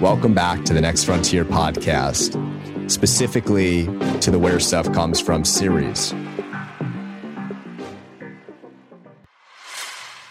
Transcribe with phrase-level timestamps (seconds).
[0.00, 3.84] Welcome back to the Next Frontier podcast, specifically
[4.20, 6.14] to the Where Stuff Comes From series.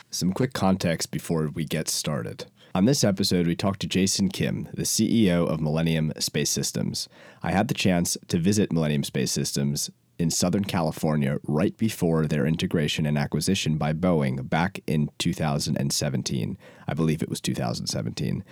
[0.09, 2.45] Some quick context before we get started.
[2.73, 7.07] On this episode, we talked to Jason Kim, the CEO of Millennium Space Systems.
[7.43, 12.45] I had the chance to visit Millennium Space Systems in Southern California right before their
[12.45, 16.57] integration and acquisition by Boeing back in 2017.
[16.87, 18.43] I believe it was 2017.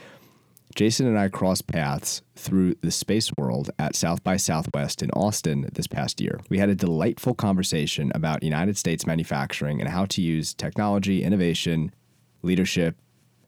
[0.73, 5.69] Jason and I crossed paths through the space world at South by Southwest in Austin
[5.71, 6.39] this past year.
[6.49, 11.93] We had a delightful conversation about United States manufacturing and how to use technology, innovation,
[12.41, 12.97] leadership,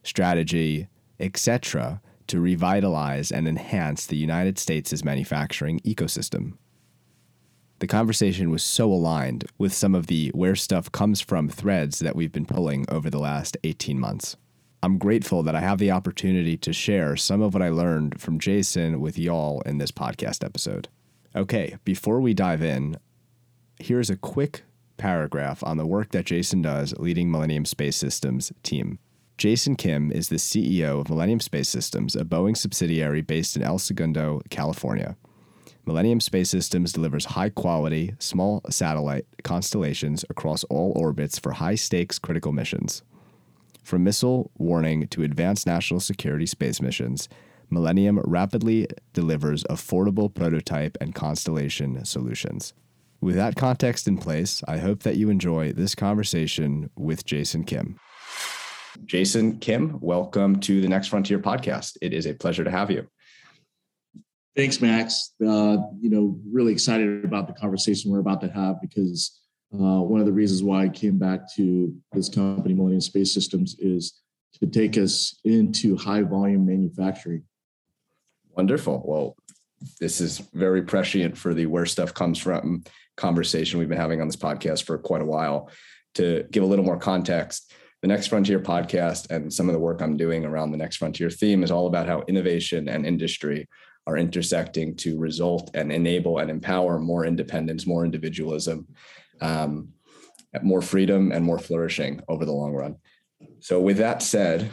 [0.03, 0.87] strategy,
[1.19, 6.53] etc., to revitalize and enhance the United States' manufacturing ecosystem.
[7.79, 12.15] The conversation was so aligned with some of the where stuff comes from threads that
[12.15, 14.35] we've been pulling over the last 18 months.
[14.81, 18.39] I'm grateful that I have the opportunity to share some of what I learned from
[18.39, 20.87] Jason with y'all in this podcast episode.
[21.35, 22.97] Okay, before we dive in,
[23.79, 24.63] here's a quick
[24.97, 28.97] paragraph on the work that Jason does leading Millennium Space Systems team.
[29.37, 33.77] Jason Kim is the CEO of Millennium Space Systems, a Boeing subsidiary based in El
[33.77, 35.15] Segundo, California.
[35.87, 42.19] Millennium Space Systems delivers high quality, small satellite constellations across all orbits for high stakes
[42.19, 43.03] critical missions.
[43.83, 47.29] From missile warning to advanced national security space missions,
[47.69, 52.73] Millennium rapidly delivers affordable prototype and constellation solutions.
[53.21, 57.97] With that context in place, I hope that you enjoy this conversation with Jason Kim.
[59.05, 61.95] Jason Kim, welcome to the Next Frontier podcast.
[62.01, 63.07] It is a pleasure to have you.
[64.57, 65.33] Thanks, Max.
[65.39, 69.39] Uh, you know, really excited about the conversation we're about to have because
[69.71, 73.75] uh, one of the reasons why I came back to this company, Millennium Space Systems,
[73.77, 74.19] is
[74.59, 77.43] to take us into high volume manufacturing.
[78.49, 79.03] Wonderful.
[79.05, 79.35] Well,
[79.99, 82.83] this is very prescient for the where stuff comes from
[83.15, 85.69] conversation we've been having on this podcast for quite a while.
[86.15, 90.01] To give a little more context, the Next Frontier podcast and some of the work
[90.01, 93.67] I'm doing around the Next Frontier theme is all about how innovation and industry
[94.07, 98.87] are intersecting to result and enable and empower more independence, more individualism,
[99.41, 99.89] um,
[100.63, 102.95] more freedom and more flourishing over the long run.
[103.59, 104.71] So, with that said,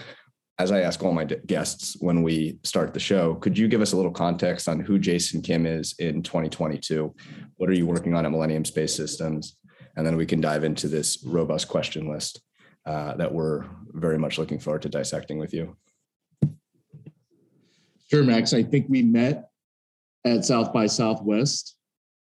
[0.58, 3.92] as I ask all my guests when we start the show, could you give us
[3.92, 7.12] a little context on who Jason Kim is in 2022?
[7.56, 9.56] What are you working on at Millennium Space Systems?
[9.96, 12.40] And then we can dive into this robust question list
[12.86, 15.76] uh, that we're very much looking forward to dissecting with you.
[18.14, 18.54] Sure, Max.
[18.54, 19.50] I think we met
[20.24, 21.74] at South by Southwest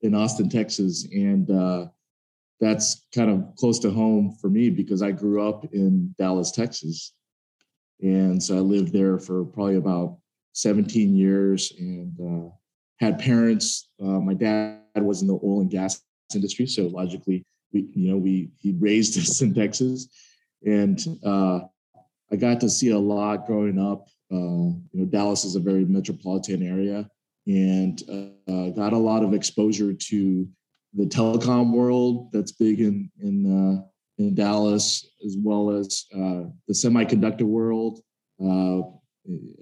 [0.01, 1.07] in Austin, Texas.
[1.11, 1.85] And uh,
[2.59, 7.13] that's kind of close to home for me because I grew up in Dallas, Texas.
[8.01, 10.17] And so I lived there for probably about
[10.53, 12.49] 17 years and uh,
[12.99, 13.89] had parents.
[14.01, 16.01] Uh, my dad was in the oil and gas
[16.33, 20.07] industry, so logically, we you know we he raised us in Texas,
[20.65, 21.59] and uh,
[22.31, 24.07] I got to see a lot growing up.
[24.31, 27.09] Uh, you know, Dallas is a very metropolitan area,
[27.45, 30.47] and uh, got a lot of exposure to
[30.93, 33.81] the telecom world that's big in in uh,
[34.17, 38.01] in Dallas, as well as uh, the semiconductor world.
[38.43, 38.81] Uh,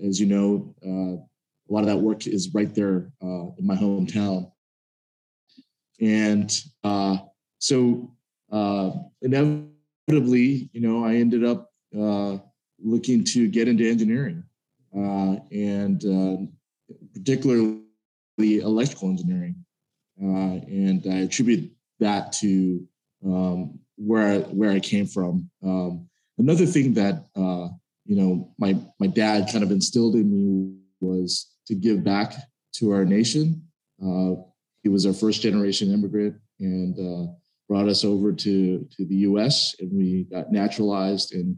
[0.06, 3.76] as you know, uh, a lot of that work is right there uh, in my
[3.76, 4.52] hometown,
[6.00, 6.52] and
[6.84, 7.18] uh,
[7.60, 8.12] so
[9.22, 11.72] inevitably, you know, I ended up
[12.84, 14.44] looking to get into engineering,
[14.96, 16.50] and
[17.14, 17.82] particularly
[18.40, 19.66] electrical engineering.
[20.22, 22.88] Uh, and I attribute that to
[23.26, 25.50] um, where where I came from.
[25.64, 26.08] Um,
[26.38, 27.70] another thing that uh,
[28.06, 32.36] you know my my dad kind of instilled in me was to give back
[32.76, 33.62] to our nation.
[34.02, 34.36] Uh,
[34.84, 37.32] he was our first generation immigrant and uh,
[37.68, 39.76] brought us over to to the U.S.
[39.80, 41.34] and we got naturalized.
[41.34, 41.58] And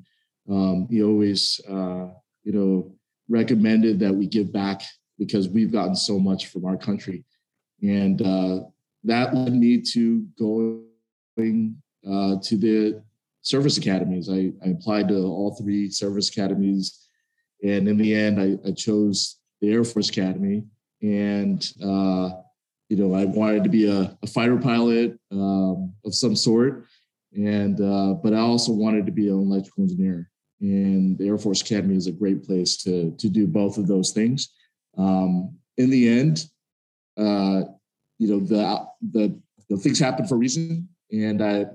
[0.49, 2.07] um, he always uh,
[2.43, 2.96] you know
[3.29, 4.81] recommended that we give back
[5.17, 7.23] because we've gotten so much from our country.
[7.81, 8.59] And uh,
[9.03, 11.75] that led me to going
[12.05, 13.03] uh, to the
[13.41, 14.29] service academies.
[14.29, 17.07] I, I, applied to all three service academies.
[17.63, 20.63] And in the end, I, I chose the Air Force Academy.
[21.01, 22.29] And, uh,
[22.89, 26.85] you know, I wanted to be a, a fighter pilot um, of some sort.
[27.33, 30.29] And, uh, but I also wanted to be an electrical engineer.
[30.59, 34.11] And the Air Force Academy is a great place to, to do both of those
[34.11, 34.53] things.
[34.97, 36.45] Um, in the end,
[37.17, 37.61] uh,
[38.17, 39.39] you know, the, the,
[39.69, 40.87] the things happen for a reason.
[41.11, 41.65] And I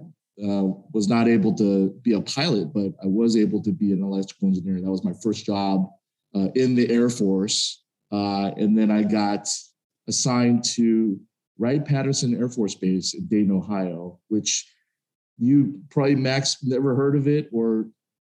[0.43, 4.03] uh, was not able to be a pilot, but I was able to be an
[4.03, 4.81] electrical engineer.
[4.81, 5.89] That was my first job
[6.35, 7.85] uh, in the Air Force.
[8.11, 9.49] Uh, and then I got
[10.09, 11.19] assigned to
[11.59, 14.69] Wright Patterson Air Force Base in Dayton, Ohio, which
[15.39, 17.87] you probably, Max, never heard of it, or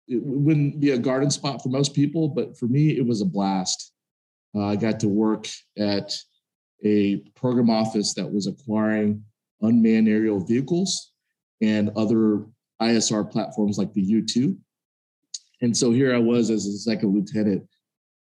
[0.08, 2.30] it wouldn't be a garden spot for most people.
[2.30, 3.92] But for me, it was a blast.
[4.56, 6.16] Uh, I got to work at
[6.84, 9.24] a program office that was acquiring
[9.62, 11.12] unmanned aerial vehicles
[11.62, 12.46] and other
[12.82, 14.56] ISR platforms like the U 2.
[15.62, 17.68] And so here I was as a second lieutenant,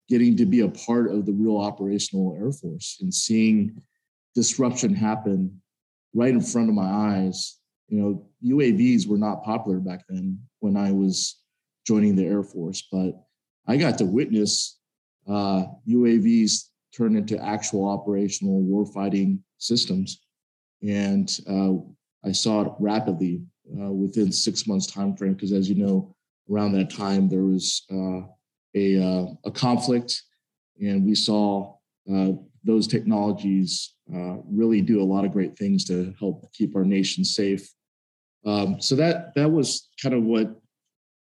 [0.09, 3.81] getting to be a part of the real operational Air Force and seeing
[4.35, 5.63] disruption happen
[6.15, 7.59] right in front of my eyes.
[7.89, 11.42] You know, UAVs were not popular back then when I was
[11.87, 13.13] joining the Air Force, but
[13.67, 14.79] I got to witness
[15.29, 20.21] uh, UAVs turn into actual operational warfighting systems.
[20.83, 21.75] And uh,
[22.25, 23.43] I saw it rapidly
[23.81, 26.15] uh, within six months time frame because, as you know,
[26.51, 28.23] around that time there was uh,
[28.75, 30.23] a uh, a conflict,
[30.81, 31.75] and we saw
[32.13, 32.33] uh,
[32.65, 33.95] those technologies
[34.51, 37.67] really do a lot of great things to help keep our nation safe.
[38.45, 40.62] Um, so that that was kind of what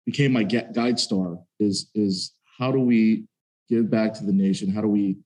[0.06, 3.26] became my guide star is is how do we
[3.70, 4.70] give back to the nation?
[4.70, 5.18] How do we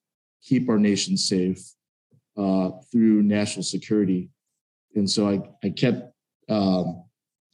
[0.43, 1.59] keep our nation safe
[2.37, 4.29] uh, through national security?
[4.95, 6.13] And so I, I kept
[6.47, 7.03] um,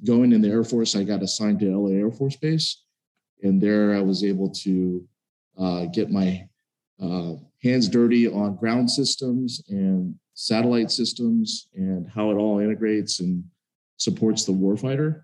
[0.04, 0.96] going in the Air Force.
[0.96, 2.84] I got assigned to LA Air Force Base.
[3.44, 5.08] And there I was able to
[5.58, 6.48] uh, get my
[7.02, 7.34] uh,
[7.64, 13.44] hands dirty on ground systems and satellite systems and how it all integrates and
[13.98, 15.24] supports the warfighter.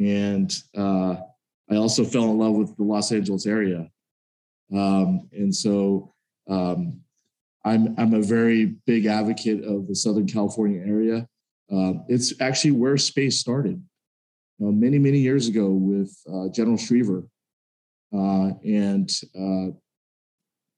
[0.00, 1.16] And uh,
[1.70, 3.90] I also fell in love with the Los Angeles area.
[4.72, 6.14] Um, and so
[6.48, 7.00] um,
[7.64, 11.28] I'm I'm a very big advocate of the Southern California area.
[11.70, 13.82] Uh, it's actually where space started
[14.62, 17.28] uh, many many years ago with uh, General Schriever,
[18.14, 19.74] uh, and uh,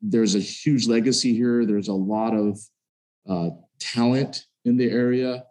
[0.00, 1.64] there's a huge legacy here.
[1.64, 2.58] There's a lot of
[3.28, 5.44] uh, talent in the area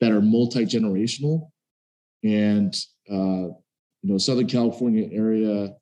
[0.00, 1.50] that are multi generational,
[2.24, 2.74] and
[3.06, 3.54] you
[4.02, 5.74] know Southern California area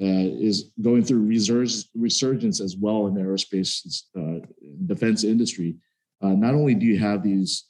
[0.00, 4.44] uh, is going through resurg- resurgence as well in the aerospace uh,
[4.84, 5.76] defense industry.
[6.22, 7.64] Uh, not only do you have these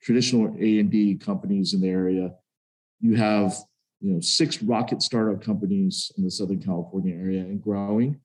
[0.00, 2.30] traditional A and D companies in the area,
[3.00, 3.56] you have
[4.00, 8.20] you know six rocket startup companies in the Southern California area and growing.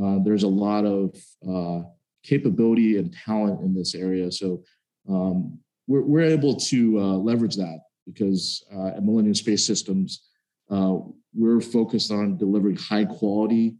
[0.00, 1.16] Uh, there's a lot of
[1.48, 1.86] uh,
[2.22, 4.62] capability and talent in this area, so
[5.08, 10.28] um, we're, we're able to uh, leverage that because at Millennium Space Systems
[10.70, 10.96] uh,
[11.34, 13.76] we're focused on delivering high quality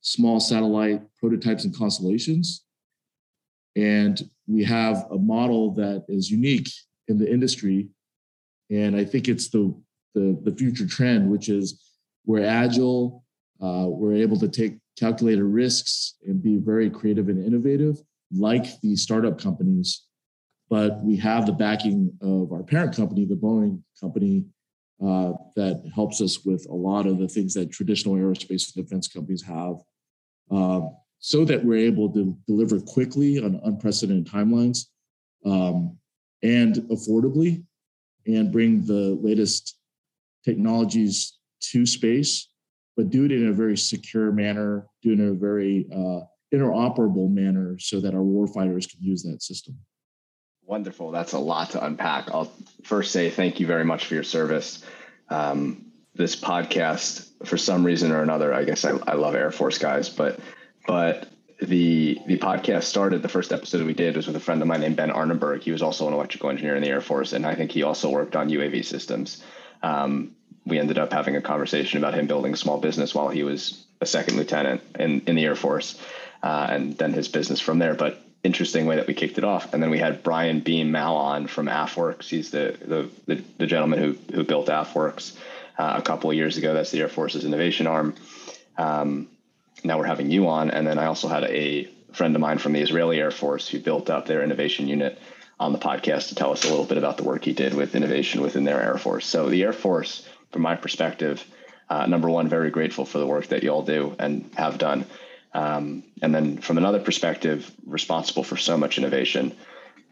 [0.00, 2.64] small satellite prototypes and constellations.
[3.76, 6.70] And we have a model that is unique
[7.08, 7.88] in the industry.
[8.70, 9.74] And I think it's the,
[10.14, 11.80] the, the future trend, which is
[12.26, 13.24] we're agile,
[13.60, 17.98] uh, we're able to take calculated risks and be very creative and innovative,
[18.32, 20.06] like the startup companies.
[20.70, 24.44] But we have the backing of our parent company, the Boeing company,
[25.04, 29.08] uh, that helps us with a lot of the things that traditional aerospace and defense
[29.08, 29.76] companies have,
[30.50, 30.82] uh,
[31.18, 34.86] so that we're able to deliver quickly on unprecedented timelines
[35.44, 35.96] um,
[36.42, 37.64] and affordably,
[38.26, 39.76] and bring the latest
[40.44, 42.48] technologies to space,
[42.96, 46.20] but do it in a very secure manner, do it in a very uh,
[46.54, 49.76] interoperable manner, so that our warfighters can use that system.
[50.70, 51.10] Wonderful.
[51.10, 52.30] That's a lot to unpack.
[52.30, 52.52] I'll
[52.84, 54.84] first say thank you very much for your service.
[55.28, 59.78] Um, this podcast, for some reason or another, I guess I, I love Air Force
[59.78, 60.38] guys, but
[60.86, 61.28] but
[61.60, 63.20] the the podcast started.
[63.20, 65.62] The first episode we did was with a friend of mine named Ben Arneberg.
[65.62, 68.08] He was also an electrical engineer in the Air Force, and I think he also
[68.08, 69.42] worked on UAV systems.
[69.82, 73.42] Um, we ended up having a conversation about him building a small business while he
[73.42, 76.00] was a second lieutenant in in the Air Force,
[76.44, 77.96] uh, and then his business from there.
[77.96, 79.72] But interesting way that we kicked it off.
[79.72, 82.28] And then we had Brian Beam Mao on from AFWERX.
[82.28, 85.36] He's the the, the, the gentleman who who built AFWERX
[85.78, 86.74] uh, a couple of years ago.
[86.74, 88.14] That's the Air Force's innovation arm.
[88.76, 89.28] Um,
[89.84, 92.72] now we're having you on, and then I also had a friend of mine from
[92.72, 95.18] the Israeli Air Force who built up their innovation unit
[95.58, 97.94] on the podcast to tell us a little bit about the work he did with
[97.94, 99.26] innovation within their Air Force.
[99.26, 101.44] So the Air Force, from my perspective,
[101.88, 105.04] uh, number one, very grateful for the work that you all do and have done.
[105.52, 109.56] Um, and then from another perspective, responsible for so much innovation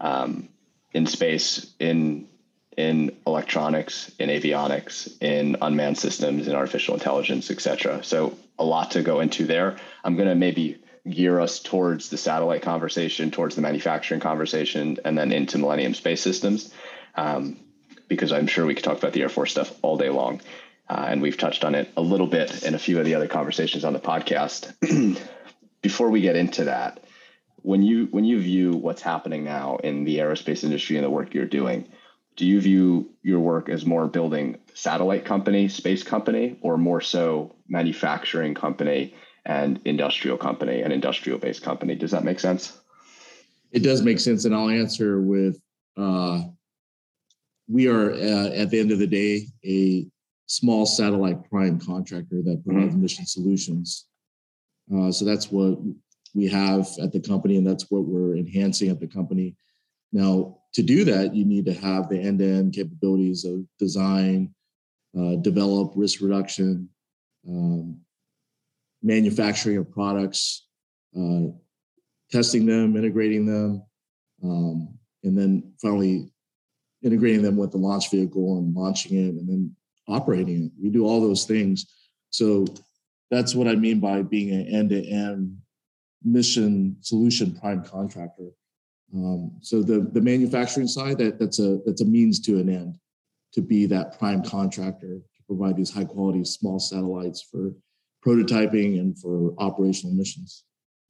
[0.00, 0.48] um,
[0.92, 2.28] in space, in
[2.76, 8.04] in electronics, in avionics, in unmanned systems, in artificial intelligence, et cetera.
[8.04, 9.78] So a lot to go into there.
[10.04, 15.18] I'm going to maybe gear us towards the satellite conversation, towards the manufacturing conversation, and
[15.18, 16.72] then into Millennium Space Systems.
[17.16, 17.58] Um,
[18.06, 20.40] because I'm sure we could talk about the Air Force stuff all day long.
[20.88, 23.28] Uh, and we've touched on it a little bit in a few of the other
[23.28, 24.72] conversations on the podcast.
[25.82, 27.04] Before we get into that,
[27.62, 31.34] when you when you view what's happening now in the aerospace industry and the work
[31.34, 31.86] you're doing,
[32.36, 37.54] do you view your work as more building satellite company, space company, or more so
[37.68, 39.14] manufacturing company
[39.44, 41.94] and industrial company and industrial based company?
[41.94, 42.78] Does that make sense?
[43.72, 45.60] It does make sense, and I'll answer with
[45.96, 46.42] uh,
[47.68, 50.06] we are uh, at the end of the day a
[50.48, 53.02] small satellite prime contractor that provides mm-hmm.
[53.02, 54.06] mission solutions.
[54.92, 55.78] Uh, so that's what
[56.34, 59.54] we have at the company, and that's what we're enhancing at the company.
[60.12, 64.54] Now, to do that, you need to have the end-to-end capabilities of design,
[65.18, 66.88] uh, develop, risk reduction,
[67.46, 68.00] um,
[69.02, 70.66] manufacturing of products,
[71.18, 71.48] uh,
[72.30, 73.82] testing them, integrating them,
[74.42, 76.30] um, and then finally
[77.02, 79.74] integrating them with the launch vehicle and launching it and then
[80.08, 80.72] operating it.
[80.82, 81.86] We do all those things.
[82.30, 82.66] So
[83.30, 85.56] that's what I mean by being an end-to-end
[86.24, 88.50] mission solution prime contractor.
[89.14, 92.98] Um, so the the manufacturing side that that's a that's a means to an end
[93.54, 97.72] to be that prime contractor to provide these high quality small satellites for
[98.26, 100.64] prototyping and for operational missions.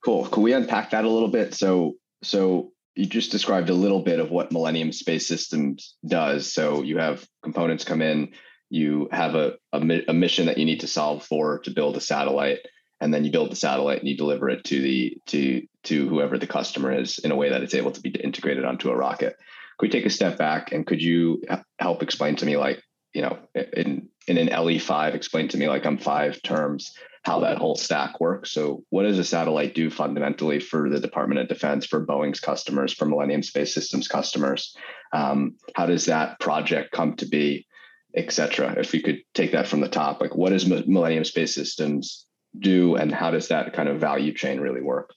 [0.05, 0.26] Cool.
[0.26, 1.55] Can we unpack that a little bit?
[1.55, 6.52] So so you just described a little bit of what Millennium Space Systems does.
[6.52, 8.33] So you have components come in,
[8.70, 12.00] you have a, a, a mission that you need to solve for to build a
[12.00, 12.58] satellite
[13.00, 16.38] and then you build the satellite and you deliver it to the to to whoever
[16.38, 19.37] the customer is in a way that it's able to be integrated onto a rocket.
[19.78, 21.42] Could we take a step back and could you
[21.78, 22.82] help explain to me like
[23.14, 26.92] you know in in an ELI5 explain to me like I'm five terms
[27.25, 28.52] how that whole stack works.
[28.52, 32.94] So what does a satellite do fundamentally for the Department of Defense, for Boeing's customers,
[32.94, 34.75] for Millennium Space Systems customers?
[35.12, 37.66] Um, how does that project come to be,
[38.15, 38.75] et cetera?
[38.79, 42.27] If you could take that from the top, like what does Millennium Space Systems
[42.59, 45.12] do and how does that kind of value chain really work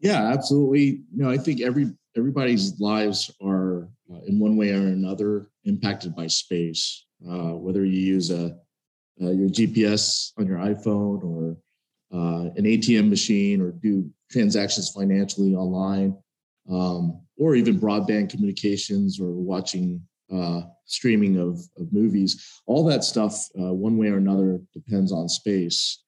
[0.00, 4.88] yeah absolutely you know i think every everybody's lives are uh, in one way or
[4.88, 8.56] another impacted by space uh, whether you use a
[9.22, 11.56] uh, your gps on your iphone or
[12.12, 16.16] uh, an atm machine or do transactions financially online
[16.70, 20.00] um, or even broadband communications or watching
[20.32, 25.28] uh, streaming of, of movies all that stuff uh, one way or another depends on
[25.28, 26.02] space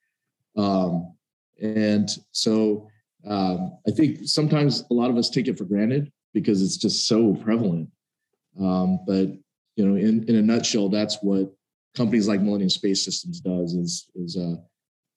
[0.57, 1.15] um,
[1.61, 2.89] and so
[3.27, 7.07] um, I think sometimes a lot of us take it for granted because it's just
[7.07, 7.89] so prevalent.
[8.61, 9.29] Um, but
[9.77, 11.53] you know, in, in a nutshell, that's what
[11.97, 14.57] companies like Millennium Space Systems does is is uh,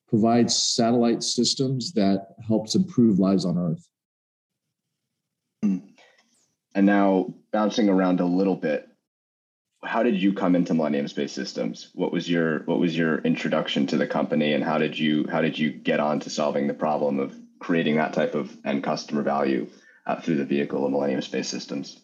[0.08, 3.86] provides satellite systems that helps improve lives on Earth.
[6.74, 8.87] And now bouncing around a little bit,
[9.84, 11.90] how did you come into Millennium Space Systems?
[11.94, 15.40] What was your what was your introduction to the company, and how did you how
[15.40, 19.22] did you get on to solving the problem of creating that type of end customer
[19.22, 19.68] value
[20.06, 22.00] uh, through the vehicle of Millennium Space Systems?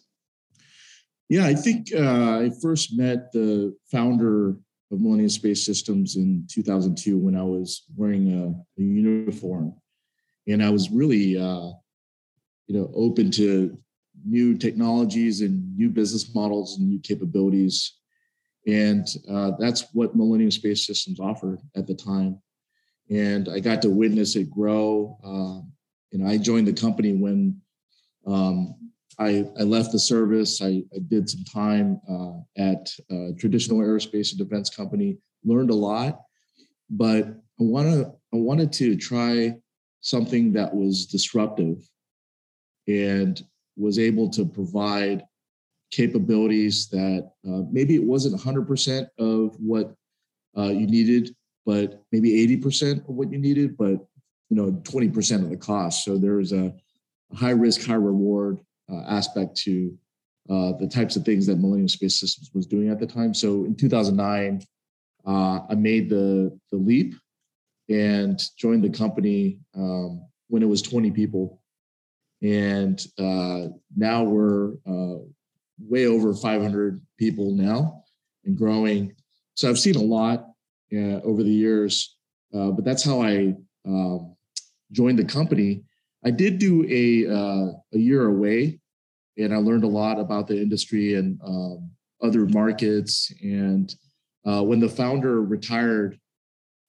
[1.27, 4.49] Yeah, I think uh, I first met the founder
[4.91, 9.73] of Millennium Space Systems in 2002 when I was wearing a, a uniform,
[10.47, 11.71] and I was really, uh,
[12.67, 13.77] you know, open to
[14.23, 17.97] new technologies and new business models and new capabilities.
[18.67, 22.41] And uh, that's what Millennium Space Systems offered at the time.
[23.09, 25.17] And I got to witness it grow.
[25.23, 25.61] Uh,
[26.25, 27.59] I joined the company when
[28.25, 28.75] um,
[29.19, 30.61] I, I, left the service.
[30.61, 35.75] I, I did some time uh, at a traditional aerospace and defense company, learned a
[35.75, 36.21] lot,
[36.89, 39.55] but I wanna I wanted to try
[40.01, 41.87] something that was disruptive
[42.87, 43.41] and
[43.77, 45.23] was able to provide
[45.91, 49.93] capabilities that uh, maybe it wasn't 100% of what
[50.57, 54.05] uh, you needed, but maybe 80% of what you needed, but
[54.49, 56.05] you know 20% of the cost.
[56.05, 56.73] So there a,
[57.31, 58.59] a high risk, high reward
[58.91, 59.97] uh, aspect to
[60.49, 63.33] uh, the types of things that Millennium Space Systems was doing at the time.
[63.33, 64.61] So in 2009,
[65.25, 67.15] uh, I made the the leap
[67.89, 71.61] and joined the company um, when it was 20 people
[72.41, 75.23] and uh, now we're uh,
[75.79, 78.03] way over 500 people now
[78.43, 79.13] and growing.
[79.55, 80.47] So I've seen a lot
[80.93, 82.17] uh, over the years,
[82.53, 83.55] uh, but that's how I
[83.87, 84.35] um,
[84.91, 85.83] joined the company.
[86.23, 88.79] I did do a uh, a year away,
[89.37, 93.31] and I learned a lot about the industry and um, other markets.
[93.41, 93.93] And
[94.45, 96.19] uh, when the founder retired,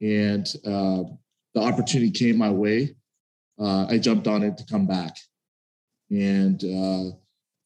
[0.00, 2.96] and the opportunity came my way,
[3.60, 5.16] I jumped on it to come back
[6.10, 7.16] and uh,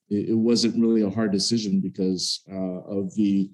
[0.09, 3.51] it, it, wasn't really a hard decision because uh, of the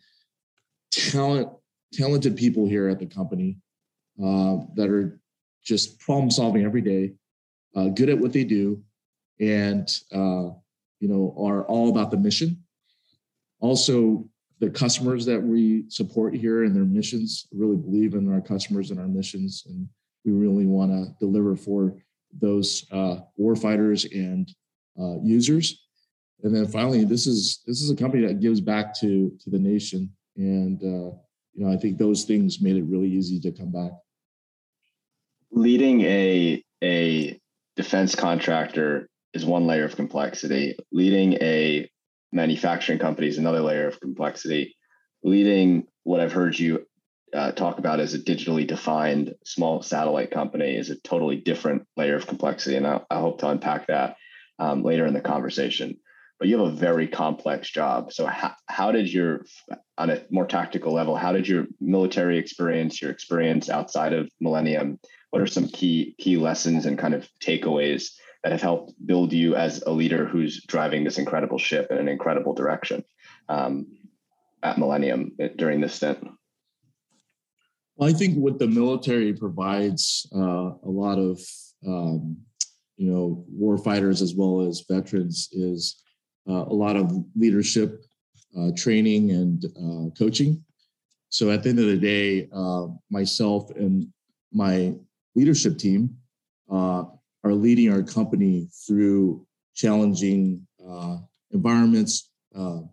[0.93, 1.49] talent,
[1.93, 3.59] talented people here at the company
[4.23, 5.21] uh, that are
[5.65, 7.13] just problem solving every day,
[7.75, 8.83] uh, good at what they do,
[9.41, 10.51] and uh,
[11.01, 12.63] you know are all about the mission.
[13.61, 14.29] Also,
[14.61, 19.01] the customers that we support here and their missions really believe in our customers and
[19.01, 19.89] our missions, and
[20.25, 21.95] we really want to deliver for
[22.41, 24.55] those uh, warfighters and
[25.01, 25.87] uh, users.
[26.43, 29.59] And then finally, this is this is a company that gives back to to the
[29.59, 31.17] nation, and uh,
[31.55, 33.93] you know I think those things made it really easy to come back.
[35.51, 37.41] Leading a a
[37.75, 40.77] defense contractor is one layer of complexity.
[40.93, 41.89] Leading a
[42.33, 44.77] manufacturing company is another layer of complexity.
[45.25, 46.87] Leading what I've heard you
[47.35, 52.17] uh, talk about as a digitally defined small satellite company is a totally different layer
[52.17, 54.17] of complexity, and I, I hope to unpack that
[54.59, 55.99] um, later in the conversation.
[56.39, 58.13] But you have a very complex job.
[58.13, 59.47] So, how, how did your,
[59.97, 64.99] on a more tactical level, how did your military experience, your experience outside of Millennium,
[65.31, 69.57] what are some key key lessons and kind of takeaways that have helped build you
[69.57, 73.03] as a leader who's driving this incredible ship in an incredible direction
[73.49, 73.87] um,
[74.63, 76.19] at Millennium during this stint?
[77.97, 81.41] Well, I think what the military provides uh, a lot of,
[81.87, 82.37] um,
[82.97, 86.03] you know, war fighters as well as veterans is
[86.49, 88.05] uh, a lot of leadership,
[88.59, 90.65] uh, training, and uh, coaching.
[91.29, 94.09] So at the end of the day, uh, myself and
[94.53, 94.95] my
[95.35, 96.17] leadership team
[96.71, 97.05] uh,
[97.45, 100.67] are leading our company through challenging
[101.53, 102.89] environments, um,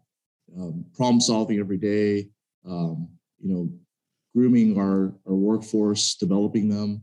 [0.95, 2.29] problem solving every day.
[2.65, 3.69] Um, you know,
[4.33, 7.01] grooming our, our workforce, developing them,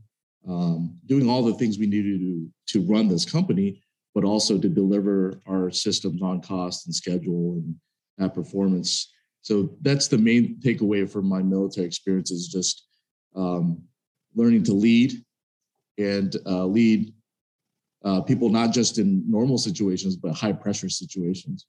[0.49, 3.83] um, doing all the things we need to to run this company,
[4.15, 7.75] but also to deliver our systems on cost and schedule and
[8.19, 9.13] at performance.
[9.43, 12.87] So that's the main takeaway from my military experience is just
[13.35, 13.83] um,
[14.35, 15.25] learning to lead
[15.99, 17.13] and uh, lead
[18.05, 21.67] uh, people not just in normal situations but high pressure situations.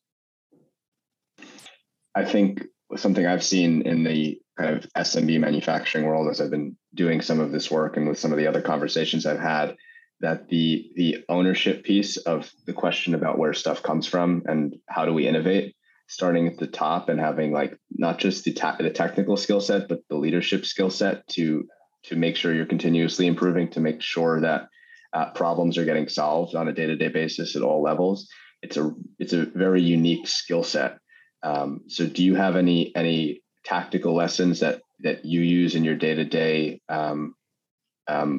[2.16, 2.66] I think
[2.98, 7.39] something I've seen in the kind of SMB manufacturing world as I've been doing some
[7.39, 9.76] of this work and with some of the other conversations I've had
[10.19, 15.06] that the the ownership piece of the question about where stuff comes from and how
[15.06, 15.76] do we innovate
[16.08, 19.88] starting at the top and having like not just the ta- the technical skill set
[19.88, 21.67] but the leadership skill set to
[22.04, 24.67] to make sure you're continuously improving to make sure that
[25.13, 28.30] uh, problems are getting solved on a day-to-day basis at all levels.
[28.62, 31.00] It's a it's a very unique skill set.
[31.43, 35.95] Um, so do you have any any tactical lessons that that you use in your
[35.95, 36.80] day to day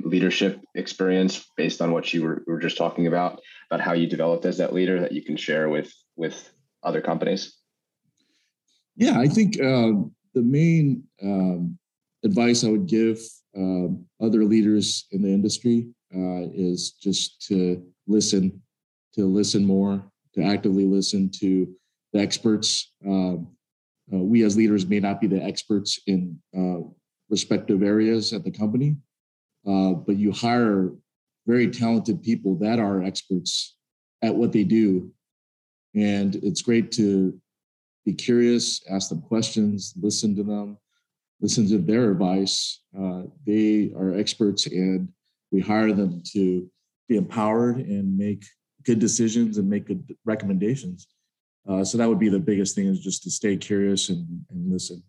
[0.05, 4.45] leadership experience based on what you were, were, just talking about about how you developed
[4.45, 7.57] as that leader that you can share with with other companies?
[8.97, 9.93] Yeah, I think uh,
[10.35, 11.79] the main um,
[12.25, 13.19] advice I would give
[13.57, 18.61] um, other leaders in the industry uh, is just to listen,
[19.15, 20.03] to listen more,
[20.35, 21.73] to actively listen to
[22.13, 22.93] the experts.
[23.07, 23.49] Um,
[24.13, 26.87] uh, we as leaders may not be the experts in uh,
[27.29, 28.97] respective areas at the company,
[29.67, 30.91] uh, but you hire
[31.47, 33.77] very talented people that are experts
[34.23, 35.11] at what they do.
[35.95, 37.39] And it's great to
[38.05, 40.79] be curious, ask them questions, listen to them,
[41.41, 42.83] listen to their advice.
[42.99, 45.09] Uh, they are experts, and
[45.51, 46.69] we hire them to
[47.09, 48.45] be empowered and make
[48.85, 51.09] good decisions and make good recommendations.
[51.69, 54.73] Uh, so that would be the biggest thing is just to stay curious and, and
[54.73, 55.03] listen.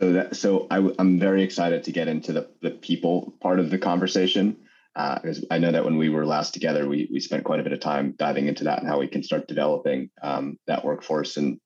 [0.00, 3.70] So that so I, am very excited to get into the the people part of
[3.70, 4.56] the conversation
[4.94, 7.62] because uh, I know that when we were last together, we we spent quite a
[7.62, 11.36] bit of time diving into that and how we can start developing um, that workforce.
[11.36, 11.60] And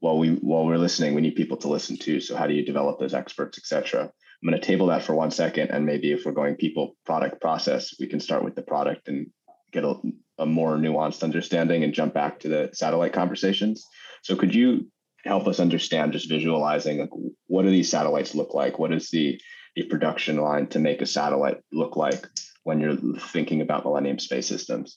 [0.00, 2.20] while we while we're listening, we need people to listen to.
[2.20, 4.02] So how do you develop those experts, etc.
[4.02, 7.40] I'm going to table that for one second, and maybe if we're going people, product,
[7.40, 9.28] process, we can start with the product and
[9.76, 9.94] get a,
[10.38, 13.84] a more nuanced understanding and jump back to the satellite conversations.
[14.22, 14.90] So could you
[15.24, 17.10] help us understand just visualizing like
[17.48, 18.78] what do these satellites look like?
[18.78, 19.40] What is the
[19.74, 22.26] the production line to make a satellite look like
[22.62, 24.96] when you're thinking about Millennium Space Systems?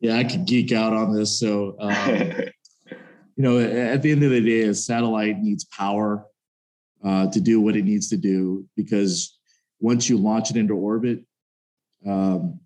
[0.00, 1.40] Yeah, I could geek out on this.
[1.40, 1.96] So, um,
[2.86, 6.26] you know, at the end of the day, a satellite needs power
[7.02, 9.38] uh, to do what it needs to do because
[9.80, 11.24] once you launch it into orbit,
[12.06, 12.60] um,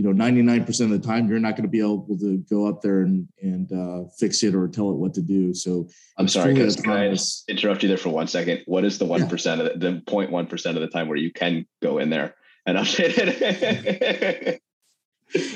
[0.00, 2.80] you know 99% of the time you're not going to be able to go up
[2.80, 5.86] there and and uh, fix it or tell it what to do so
[6.16, 7.16] i'm sorry can, can i
[7.48, 9.52] interrupt you there for one second what is the 1% yeah.
[9.52, 12.34] of the, the 0.1% of the time where you can go in there
[12.64, 14.62] and update it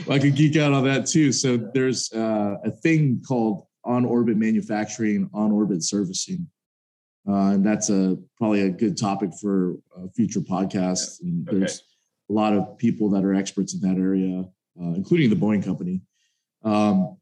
[0.09, 1.33] I could geek out on that too.
[1.33, 6.47] So there's uh, a thing called on orbit manufacturing, on orbit servicing.
[7.29, 11.21] Uh, and that's a probably a good topic for a future podcast.
[11.23, 11.73] And okay.
[12.31, 14.45] A lot of people that are experts in that area,
[14.81, 16.01] uh, including the Boeing company.
[16.63, 17.19] Um,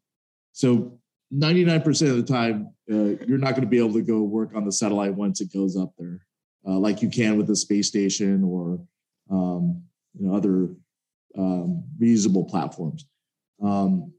[0.53, 0.99] so
[1.35, 4.65] 99% of the time, uh, you're not going to be able to go work on
[4.65, 6.27] the satellite once it goes up there,
[6.67, 8.81] uh, like you can with the space station or
[9.31, 9.83] um,
[10.15, 10.69] you know, other
[11.39, 13.07] um, reusable platforms.
[13.63, 14.13] Um,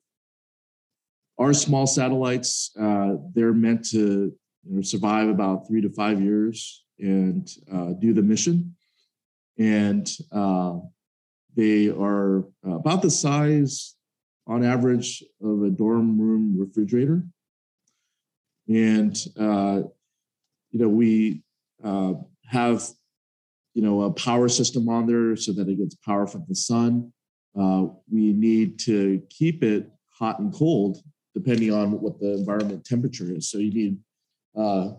[1.37, 6.83] our small satellites, uh, they're meant to you know, survive about three to five years
[6.99, 8.75] and uh, do the mission.
[9.57, 10.79] And uh,
[11.55, 13.95] they are about the size,
[14.47, 17.23] on average, of a dorm room refrigerator.
[18.67, 19.83] And, uh,
[20.71, 21.43] you know, we
[21.83, 22.13] uh,
[22.47, 22.87] have,
[23.73, 27.11] you know, a power system on there so that it gets power from the sun.
[27.59, 30.97] Uh, we need to keep it hot and cold
[31.33, 33.49] depending on what the environment temperature is.
[33.49, 33.97] So you need
[34.55, 34.91] uh,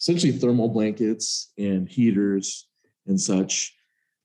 [0.00, 2.68] essentially thermal blankets and heaters
[3.06, 3.74] and such.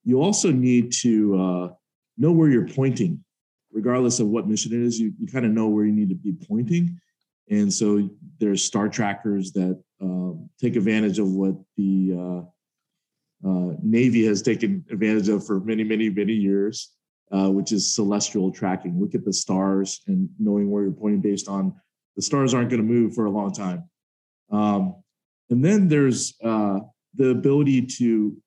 [0.04, 1.70] You also need to uh,
[2.18, 3.24] know where you're pointing,
[3.72, 5.00] regardless of what mission it is.
[5.00, 7.00] You, you kind of know where you need to be pointing.
[7.50, 14.26] And so there's star trackers that um, take advantage of what the uh, uh, Navy
[14.26, 16.92] has taken advantage of for many, many, many years
[17.34, 19.00] uh, which is celestial tracking.
[19.00, 21.74] Look at the stars and knowing where you're pointing based on
[22.16, 23.90] the stars aren't going to move for a long time.
[24.52, 24.96] Um,
[25.50, 26.80] and then there's uh,
[27.16, 28.38] the ability to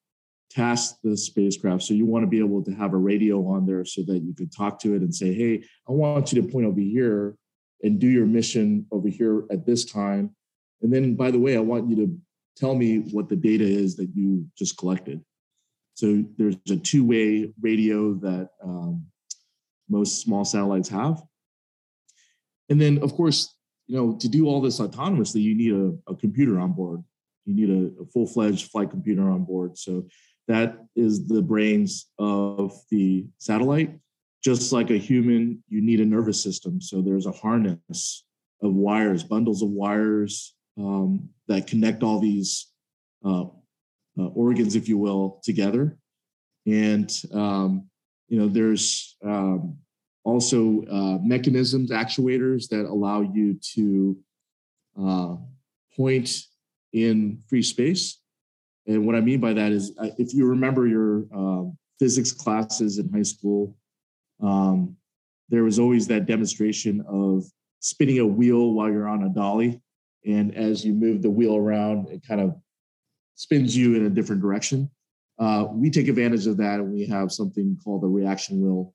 [0.51, 1.83] task the spacecraft.
[1.83, 4.35] So you want to be able to have a radio on there so that you
[4.35, 7.37] could talk to it and say, hey, I want you to point over here
[7.83, 10.35] and do your mission over here at this time.
[10.83, 12.19] And then, by the way, I want you to
[12.57, 15.23] tell me what the data is that you just collected.
[15.95, 19.07] So there's a two-way radio that um,
[19.89, 21.23] most small satellites have.
[22.69, 23.55] And then, of course,
[23.87, 27.03] you know, to do all this autonomously, you need a, a computer on board.
[27.45, 29.79] You need a, a full-fledged flight computer on board.
[29.79, 30.07] So
[30.49, 33.99] that is the brains of the satellite.
[34.43, 36.81] Just like a human, you need a nervous system.
[36.81, 38.25] So there's a harness
[38.63, 42.69] of wires, bundles of wires um, that connect all these
[43.25, 43.47] uh,
[44.19, 45.99] uh, organs, if you will, together.
[46.67, 47.89] And um,
[48.29, 49.79] you know, there's um,
[50.25, 54.19] also uh, mechanisms, actuators that allow you to
[55.01, 55.37] uh,
[55.97, 56.31] point
[56.93, 58.21] in free space.
[58.87, 62.99] And what I mean by that is, uh, if you remember your um, physics classes
[62.99, 63.77] in high school,
[64.43, 64.97] um,
[65.49, 67.45] there was always that demonstration of
[67.81, 69.81] spinning a wheel while you're on a dolly.
[70.25, 72.57] And as you move the wheel around, it kind of
[73.35, 74.91] spins you in a different direction.
[75.39, 78.95] Uh, we take advantage of that and we have something called the reaction wheel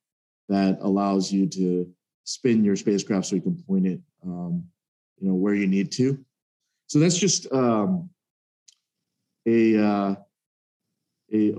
[0.49, 1.87] that allows you to
[2.23, 4.63] spin your spacecraft so you can point it um,
[5.19, 6.17] you know where you need to
[6.87, 8.09] so that's just um,
[9.47, 10.15] a uh,
[11.33, 11.53] a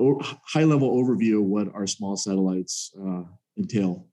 [0.44, 3.22] high level overview of what our small satellites uh,
[3.58, 4.06] entail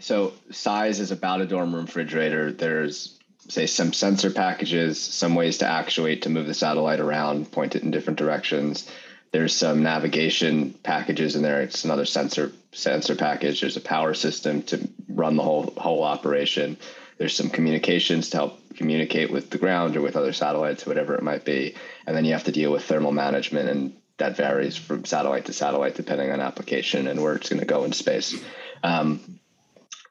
[0.00, 5.58] so size is about a dorm room refrigerator there's say some sensor packages, some ways
[5.58, 8.90] to actuate to move the satellite around, point it in different directions.
[9.32, 11.60] There's some navigation packages in there.
[11.60, 13.60] It's another sensor sensor package.
[13.60, 16.78] There's a power system to run the whole whole operation.
[17.18, 21.22] There's some communications to help communicate with the ground or with other satellites, whatever it
[21.22, 21.74] might be.
[22.06, 25.52] And then you have to deal with thermal management, and that varies from satellite to
[25.52, 28.34] satellite depending on application and where it's going to go in space.
[28.82, 29.40] Um,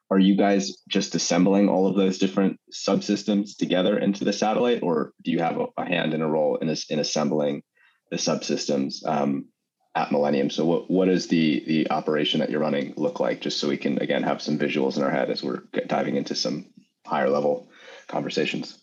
[0.10, 5.14] are you guys just assembling all of those different subsystems together into the satellite, or
[5.24, 7.64] do you have a, a hand in a role in, in assembling
[8.10, 9.48] the subsystems um,
[9.96, 10.50] at Millennium?
[10.50, 13.42] So, what what does the the operation that you're running look like?
[13.42, 16.36] Just so we can again have some visuals in our head as we're diving into
[16.36, 16.66] some
[17.06, 17.67] higher level
[18.08, 18.80] conversations.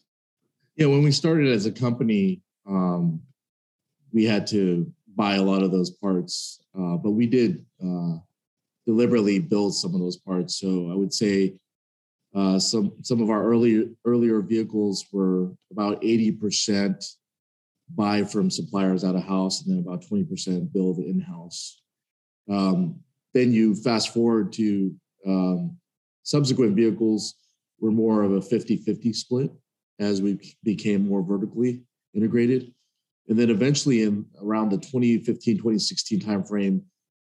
[0.77, 3.21] Yeah, when we started as a company, um,
[4.13, 7.65] we had to buy a lot of those parts, uh, but we did.
[7.85, 8.19] Uh,
[8.87, 10.57] deliberately build some of those parts.
[10.59, 11.55] So I would say
[12.35, 17.05] uh, some some of our earlier earlier vehicles were about 80%
[17.91, 21.83] buy from suppliers out of house and then about 20% build in-house.
[22.51, 23.01] Um,
[23.35, 24.95] then you fast forward to
[25.27, 25.77] um,
[26.23, 27.35] subsequent vehicles
[27.81, 29.51] were more of a 50-50 split
[29.99, 31.83] as we became more vertically
[32.15, 32.73] integrated.
[33.29, 36.83] And then eventually in around the 2015, 2016 timeframe,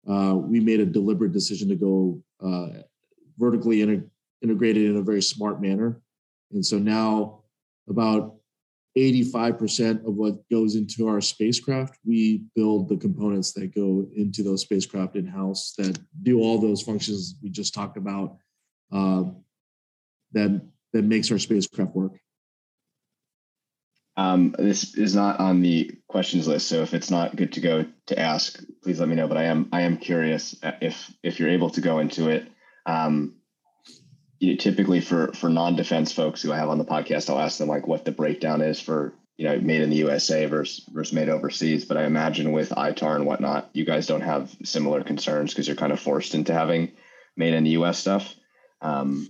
[0.10, 2.82] uh, we made a deliberate decision to go uh,
[3.38, 4.10] vertically integ-
[4.41, 6.02] integrated in a very smart manner.
[6.52, 7.43] And so now
[7.89, 8.36] about
[8.97, 14.62] 85% of what goes into our spacecraft, we build the components that go into those
[14.62, 18.38] spacecraft in house that do all those functions we just talked about
[18.91, 19.23] uh,
[20.34, 20.62] that,
[20.94, 22.13] that makes our spacecraft work.
[24.20, 27.86] Um, this is not on the questions list, so if it's not good to go
[28.08, 29.30] to ask, please let me know.
[29.30, 32.46] But I am I am curious uh, if if you're able to go into it.
[32.86, 33.36] Um,
[34.39, 37.60] you know, typically for for non-defense folks who I have on the podcast, I'll ask
[37.60, 41.13] them like what the breakdown is for you know made in the USA versus versus
[41.13, 41.86] made overseas.
[41.86, 45.78] But I imagine with ITAR and whatnot, you guys don't have similar concerns because you're
[45.78, 46.92] kind of forced into having
[47.38, 48.36] made in the US stuff.
[48.82, 49.30] Um,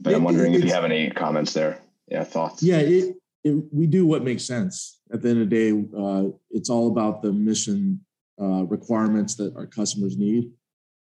[0.00, 1.80] but I'm wondering if you have any comments there.
[2.08, 2.62] Yeah, thoughts.
[2.62, 5.00] Yeah, it, it, we do what makes sense.
[5.12, 8.00] At the end of the day, uh, it's all about the mission
[8.40, 10.50] uh, requirements that our customers need.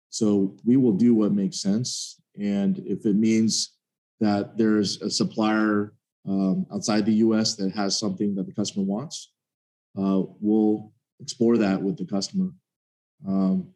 [0.10, 2.20] So we will do what makes sense.
[2.40, 3.76] And if it means
[4.20, 5.94] that there's a supplier
[6.28, 9.32] um, outside the US that has something that the customer wants,
[9.98, 12.50] uh, we'll explore that with the customer.
[13.28, 13.70] Um,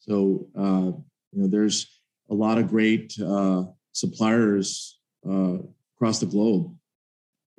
[0.00, 0.98] so, uh,
[1.32, 2.00] you know, there's
[2.30, 5.56] a lot of great uh, suppliers uh,
[5.96, 6.76] across the globe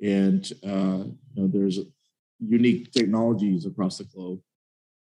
[0.02, 1.78] and uh, you know, there's
[2.38, 4.40] unique technologies across the globe.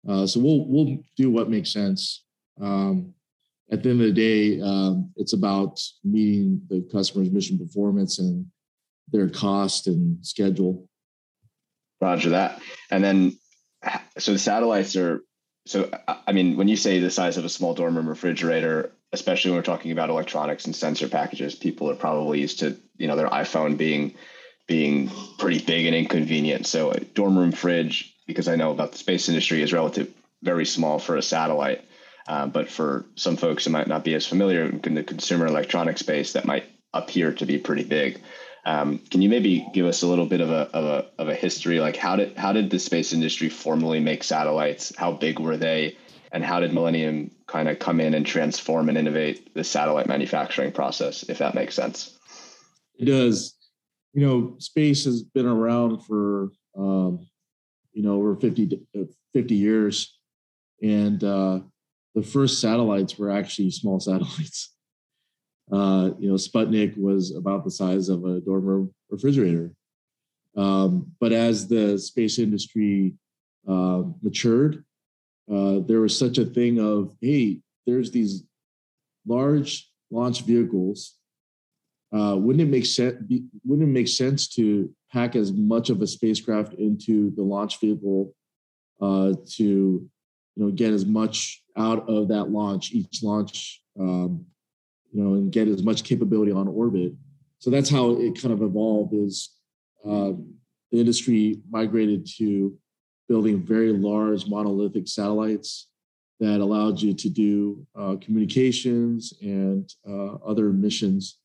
[0.08, 2.24] Uh, so we'll we'll do what makes sense.
[2.60, 3.14] Um,
[3.70, 8.46] at the end of the day, um, it's about meeting the customer's mission performance and
[9.10, 10.88] their cost and schedule.
[12.00, 12.60] Roger that.
[12.90, 13.38] And then,
[14.18, 15.22] so the satellites are.
[15.64, 15.88] So
[16.26, 19.58] I mean, when you say the size of a small dorm room refrigerator, especially when
[19.58, 23.28] we're talking about electronics and sensor packages, people are probably used to you know their
[23.28, 24.14] iPhone being
[24.66, 26.66] being pretty big and inconvenient.
[26.66, 30.66] So a dorm room fridge, because I know about the space industry, is relative very
[30.66, 31.84] small for a satellite.
[32.26, 35.98] Um, but for some folks who might not be as familiar in the consumer electronic
[35.98, 38.20] space, that might appear to be pretty big.
[38.64, 41.34] Um, can you maybe give us a little bit of a, of a of a
[41.34, 41.80] history?
[41.80, 44.94] Like how did how did the space industry formally make satellites?
[44.96, 45.96] How big were they?
[46.32, 50.72] And how did Millennium kind of come in and transform and innovate the satellite manufacturing
[50.72, 52.18] process, if that makes sense?
[52.98, 53.54] It does
[54.12, 57.26] you know, space has been around for, um,
[57.92, 60.18] you know, over 50, uh, 50 years.
[60.82, 61.60] And uh,
[62.14, 64.74] the first satellites were actually small satellites.
[65.70, 69.72] Uh, you know, Sputnik was about the size of a dorm room refrigerator.
[70.54, 73.14] Um, but as the space industry
[73.66, 74.84] uh, matured,
[75.50, 78.44] uh, there was such a thing of, hey, there's these
[79.26, 81.18] large launch vehicles
[82.12, 83.16] uh, wouldn't it make sense?
[83.64, 88.34] Wouldn't it make sense to pack as much of a spacecraft into the launch vehicle
[89.00, 90.08] uh, to, you
[90.56, 94.44] know, get as much out of that launch, each launch, um,
[95.10, 97.14] you know, and get as much capability on orbit.
[97.60, 99.14] So that's how it kind of evolved.
[99.14, 99.50] Is
[100.04, 100.32] uh,
[100.90, 102.76] the industry migrated to
[103.28, 105.88] building very large monolithic satellites
[106.40, 111.38] that allowed you to do uh, communications and uh, other missions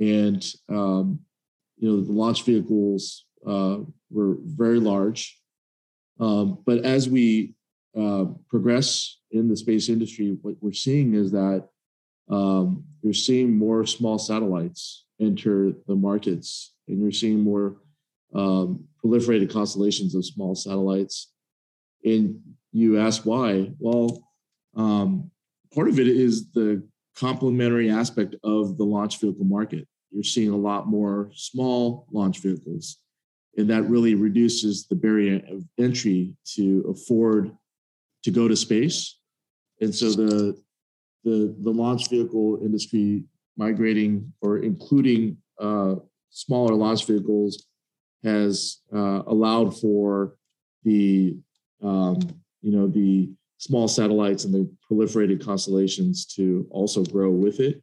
[0.00, 1.20] and um,
[1.76, 3.78] you know the launch vehicles uh,
[4.10, 5.38] were very large.
[6.18, 7.54] Um, but as we
[7.98, 11.68] uh, progress in the space industry, what we're seeing is that
[12.30, 17.76] um, you're seeing more small satellites enter the markets, and you're seeing more
[18.34, 21.32] um, proliferated constellations of small satellites.
[22.04, 22.40] And
[22.72, 23.70] you ask why?
[23.78, 24.22] Well,
[24.76, 25.30] um,
[25.74, 29.86] part of it is the complementary aspect of the launch vehicle market.
[30.10, 32.98] You're seeing a lot more small launch vehicles,
[33.56, 37.52] and that really reduces the barrier of entry to afford
[38.24, 39.18] to go to space.
[39.80, 40.60] And so the
[41.24, 43.24] the the launch vehicle industry
[43.56, 45.96] migrating or including uh,
[46.30, 47.66] smaller launch vehicles
[48.22, 50.36] has uh, allowed for
[50.84, 51.38] the
[51.82, 52.18] um,
[52.62, 57.82] you know the small satellites and the proliferated constellations to also grow with it.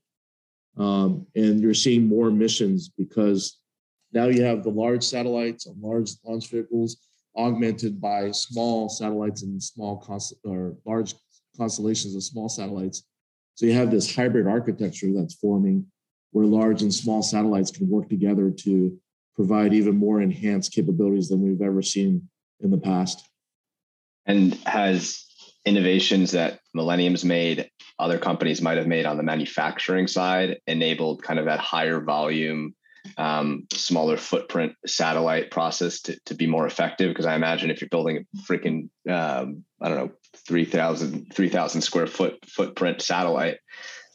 [0.77, 3.59] Um, and you're seeing more missions because
[4.13, 6.97] now you have the large satellites and large launch vehicles
[7.35, 11.13] augmented by small satellites and small const- or large
[11.55, 13.03] constellations of small satellites.
[13.55, 15.85] So you have this hybrid architecture that's forming
[16.31, 18.99] where large and small satellites can work together to
[19.37, 22.27] provide even more enhanced capabilities than we've ever seen
[22.59, 23.23] in the past.
[24.25, 25.25] And has
[25.63, 27.69] innovations that Millennium's made,
[27.99, 32.73] other companies might have made on the manufacturing side, enabled kind of that higher volume,
[33.17, 37.09] um, smaller footprint satellite process to, to be more effective.
[37.09, 40.11] Because I imagine if you're building a freaking, um, I don't know,
[40.47, 41.49] 3,000 3,
[41.81, 43.59] square foot footprint satellite,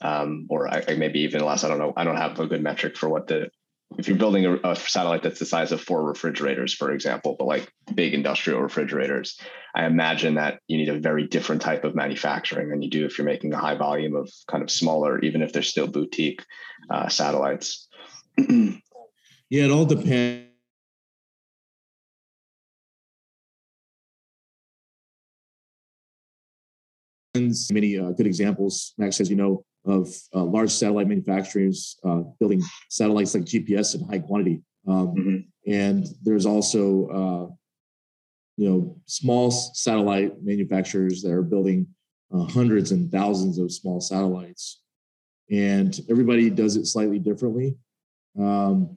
[0.00, 1.92] um, or I, maybe even less, I don't know.
[1.96, 3.50] I don't have a good metric for what the
[3.98, 7.46] if you're building a, a, satellite that's the size of four refrigerators, for example, but
[7.46, 9.40] like big industrial refrigerators,
[9.74, 13.18] I imagine that you need a very different type of manufacturing than you do if
[13.18, 16.44] you're making a high volume of kind of smaller, even if they're still boutique
[16.90, 17.88] uh, satellites.
[18.38, 18.74] yeah,
[19.50, 20.48] it all depends.
[27.72, 32.62] Many uh, good examples, Max, as you know, of uh, large satellite manufacturers uh, building
[32.88, 34.62] satellites like GPS in high quantity.
[34.86, 35.36] Um, mm-hmm.
[35.72, 37.54] And there's also, uh,
[38.56, 41.86] you know, small satellite manufacturers that are building
[42.32, 44.80] uh, hundreds and thousands of small satellites.
[45.50, 47.76] And everybody does it slightly differently.
[48.38, 48.96] Um,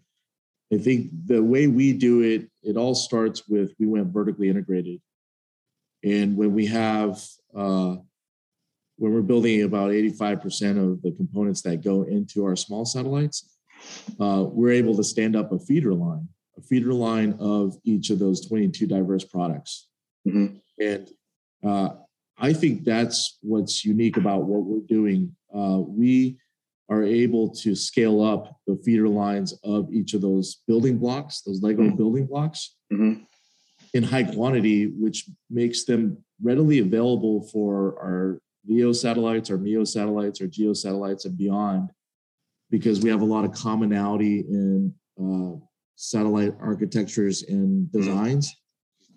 [0.74, 5.02] I think the way we do it, it all starts with we went vertically integrated.
[6.04, 7.24] And when we have
[7.56, 7.98] uh,
[8.97, 13.55] when we're building about 85% of the components that go into our small satellites,
[14.19, 16.27] uh, we're able to stand up a feeder line,
[16.58, 19.89] a feeder line of each of those 22 diverse products.
[20.27, 20.58] Mm-hmm.
[20.81, 21.10] And
[21.65, 21.89] uh,
[22.38, 25.36] I think that's what's unique about what we're doing.
[25.53, 26.38] Uh, we
[26.89, 31.62] are able to scale up the feeder lines of each of those building blocks, those
[31.62, 31.95] Lego mm-hmm.
[31.95, 33.23] building blocks, mm-hmm.
[33.93, 40.41] in high quantity, which makes them readily available for our LEO satellites or MEO satellites
[40.41, 41.89] or GEO satellites and beyond,
[42.69, 45.60] because we have a lot of commonality in uh,
[45.95, 48.54] satellite architectures and designs,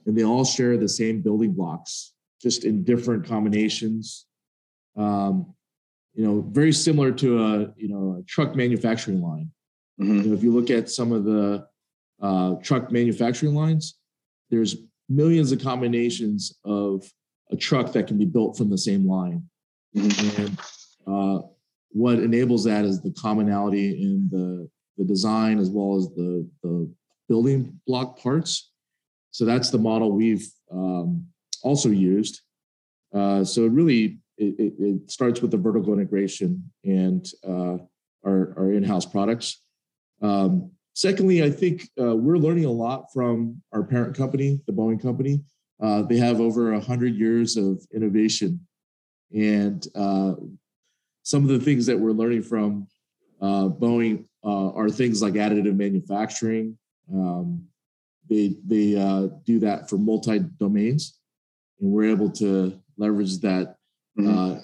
[0.07, 4.27] and they all share the same building blocks, just in different combinations.
[4.97, 5.55] Um,
[6.15, 9.51] you know, very similar to a you know a truck manufacturing line.
[10.01, 10.17] Mm-hmm.
[10.17, 11.67] You know, if you look at some of the
[12.21, 13.99] uh, truck manufacturing lines,
[14.51, 14.77] there's
[15.09, 17.11] millions of combinations of
[17.51, 19.43] a truck that can be built from the same line.
[19.97, 20.43] Mm-hmm.
[20.43, 20.59] And
[21.07, 21.47] uh,
[21.91, 26.91] what enables that is the commonality in the, the design as well as the, the
[27.29, 28.71] building block parts.
[29.31, 31.27] So that's the model we've um,
[31.63, 32.41] also used.
[33.15, 37.79] Uh, so it really it, it, it, starts with the vertical integration and uh,
[38.25, 39.63] our, our in-house products.
[40.23, 45.01] Um, secondly, I think uh, we're learning a lot from our parent company, the Boeing
[45.01, 45.41] company.
[45.81, 48.67] Uh, they have over 100 years of innovation.
[49.35, 50.35] And uh,
[51.23, 52.89] some of the things that we're learning from
[53.41, 56.79] uh, Boeing uh, are things like additive manufacturing.
[57.13, 57.65] Um,
[58.29, 61.19] they they uh, do that for multi domains,
[61.81, 63.77] and we're able to leverage that
[64.19, 64.61] mm-hmm.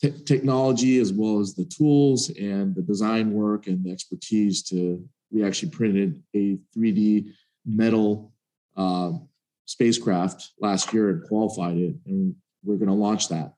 [0.00, 5.06] T- technology as well as the tools and the design work and the expertise to
[5.30, 7.32] we actually printed a 3d
[7.66, 8.32] metal
[8.78, 9.12] uh,
[9.70, 13.52] spacecraft last year and qualified it, and we're going to launch that.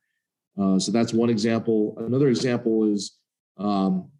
[0.60, 1.94] Uh, so that's one example.
[1.98, 3.16] Another example is
[3.56, 4.10] um,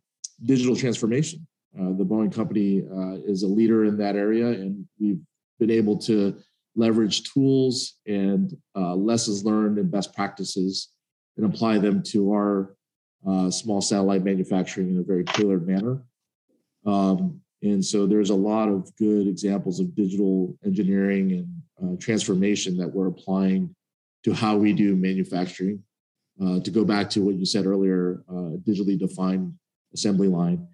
[0.42, 1.46] digital transformation.
[1.78, 5.20] Uh, the Boeing company uh, is a leader in that area, and we've
[5.60, 6.34] been able to
[6.76, 10.88] leverage tools and uh, lessons learned and best practices
[11.36, 12.74] and apply them to our
[13.28, 16.02] uh, small satellite manufacturing in a very tailored manner.
[16.86, 22.76] Um, and so there's a lot of good examples of digital engineering and uh, transformation
[22.76, 23.74] that we're applying
[24.24, 25.82] to how we do manufacturing.
[26.42, 29.52] Uh, to go back to what you said earlier, uh, digitally defined
[29.92, 30.66] assembly line.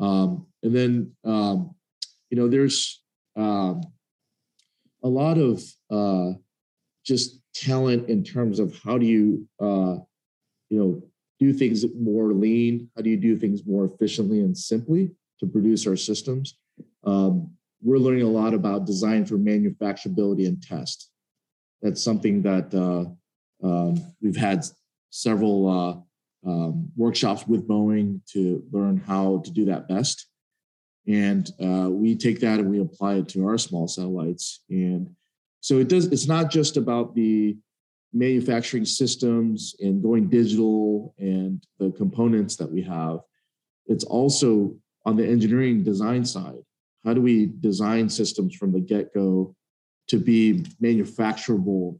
[0.00, 1.74] Um, and then, um,
[2.30, 3.02] you know, there's
[3.36, 3.82] um,
[5.02, 6.32] a lot of uh,
[7.04, 9.96] just talent in terms of how do you, uh,
[10.70, 11.02] you know,
[11.38, 12.90] do things more lean?
[12.96, 16.56] How do you do things more efficiently and simply to produce our systems?
[17.04, 17.50] Um,
[17.84, 21.10] we're learning a lot about design for manufacturability and test.
[21.82, 24.64] That's something that uh, um, we've had
[25.10, 30.26] several uh, um, workshops with Boeing to learn how to do that best.
[31.06, 34.64] And uh, we take that and we apply it to our small satellites.
[34.70, 35.10] And
[35.60, 36.06] so it does.
[36.06, 37.56] It's not just about the
[38.14, 43.20] manufacturing systems and going digital and the components that we have.
[43.86, 46.62] It's also on the engineering design side
[47.04, 49.54] how do we design systems from the get-go
[50.08, 51.98] to be manufacturable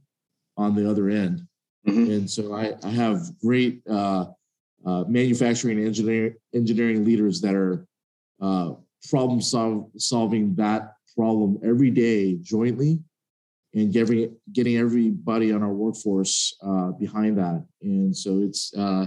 [0.57, 1.47] on the other end?
[1.87, 2.11] Mm-hmm.
[2.13, 4.27] and so I, I have great uh,
[4.87, 7.87] uh, manufacturing and engineering engineering leaders that are
[8.41, 8.73] uh,
[9.11, 13.01] problem sol- solving that problem every day jointly
[13.75, 17.67] and getting getting everybody on our workforce uh, behind that.
[17.83, 19.07] And so it's uh,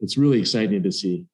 [0.00, 1.26] it's really exciting to see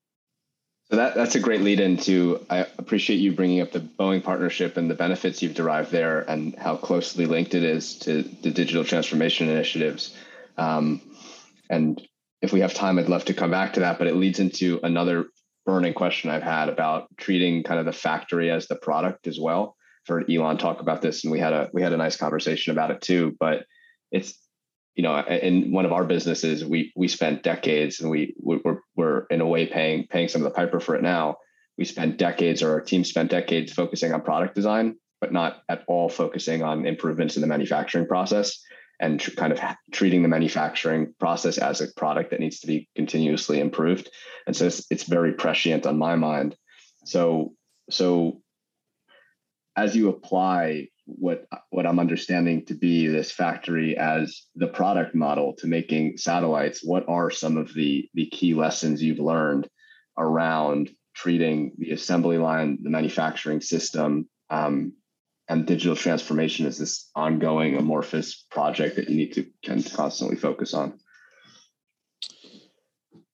[0.90, 2.44] so that, that's a great lead into.
[2.48, 6.54] I appreciate you bringing up the Boeing partnership and the benefits you've derived there and
[6.56, 10.14] how closely linked it is to the digital transformation initiatives.
[10.56, 11.00] Um,
[11.68, 12.00] and
[12.40, 14.78] if we have time, I'd love to come back to that, but it leads into
[14.84, 15.26] another
[15.64, 19.76] burning question I've had about treating kind of the factory as the product as well.
[20.04, 22.70] I've heard Elon talk about this, and we had a we had a nice conversation
[22.70, 23.36] about it too.
[23.40, 23.64] But
[24.12, 24.38] it's
[24.94, 29.26] you know, in one of our businesses, we we spent decades, and we we're, we're
[29.30, 31.36] in a way paying paying some of the piper for it now.
[31.78, 35.84] We spent decades, or our team spent decades, focusing on product design, but not at
[35.86, 38.58] all focusing on improvements in the manufacturing process
[38.98, 39.60] and tr- kind of
[39.92, 44.10] treating the manufacturing process as a product that needs to be continuously improved.
[44.46, 46.56] And so it's, it's very prescient on my mind.
[47.04, 47.52] So
[47.90, 48.40] so
[49.76, 55.54] as you apply what what I'm understanding to be this factory as the product model
[55.58, 59.68] to making satellites, what are some of the the key lessons you've learned
[60.18, 64.92] around treating the assembly line, the manufacturing system, um,
[65.48, 70.74] and digital transformation as this ongoing amorphous project that you need to can constantly focus
[70.74, 70.98] on?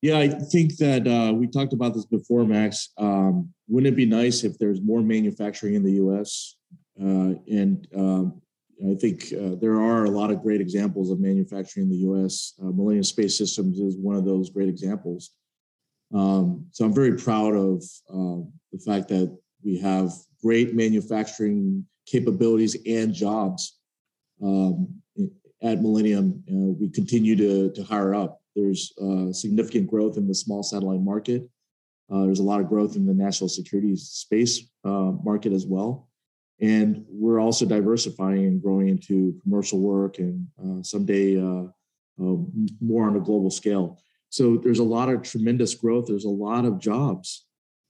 [0.03, 2.91] Yeah, I think that uh, we talked about this before, Max.
[2.99, 6.57] Um, wouldn't it be nice if there's more manufacturing in the U.S.
[7.01, 8.41] Uh, and um,
[8.91, 12.55] I think uh, there are a lot of great examples of manufacturing in the U.S.
[12.61, 15.31] Uh, Millennium Space Systems is one of those great examples.
[16.13, 20.13] Um, so I'm very proud of uh, the fact that we have
[20.43, 23.79] great manufacturing capabilities and jobs
[24.43, 24.89] um,
[25.63, 26.43] at Millennium.
[26.51, 28.41] Uh, we continue to, to hire up.
[28.57, 31.49] There's uh, significant growth in the small satellite market.
[32.11, 36.11] There's a lot of growth in the national security space market as well.
[36.63, 41.67] And we're also diversifying and growing into commercial work and uh, someday uh,
[42.81, 44.01] more on a global scale.
[44.29, 46.07] So there's a lot of tremendous growth.
[46.07, 47.45] There's a lot of jobs.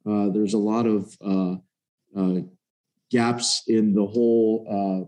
[0.05, 1.17] there's a lot of
[3.13, 5.05] gaps in the whole uh,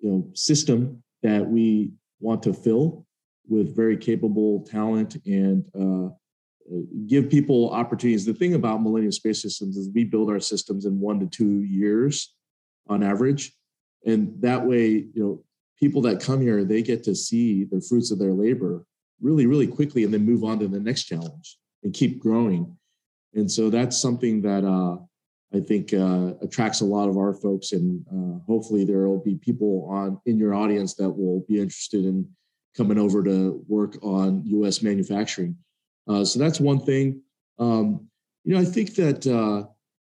[0.00, 3.06] you know system that we want to fill
[3.46, 6.08] with very capable talent and uh,
[7.06, 8.24] give people opportunities.
[8.24, 11.60] The thing about Millennium Space Systems is we build our systems in one to two
[11.62, 12.34] years
[12.88, 13.52] on average,
[14.04, 15.44] and that way, you know,
[15.78, 18.84] people that come here they get to see the fruits of their labor
[19.20, 22.76] really, really quickly, and then move on to the next challenge and keep growing.
[23.34, 24.96] And so that's something that uh,
[25.54, 29.36] I think uh, attracts a lot of our folks, and uh, hopefully there will be
[29.36, 32.28] people on in your audience that will be interested in
[32.76, 34.82] coming over to work on U.S.
[34.82, 35.56] manufacturing.
[36.08, 37.22] Uh, so that's one thing.
[37.58, 38.08] Um,
[38.44, 39.68] you know, I think that uh,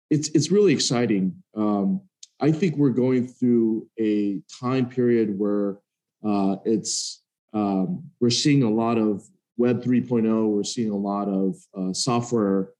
[0.09, 1.43] it's it's really exciting.
[1.55, 2.01] Um,
[2.43, 5.77] I think we're going through a time period where
[6.25, 7.23] uh, it's
[7.53, 9.23] um, we're seeing a lot of
[9.55, 10.49] Web 3.0.
[10.49, 12.71] We're seeing a lot of uh, software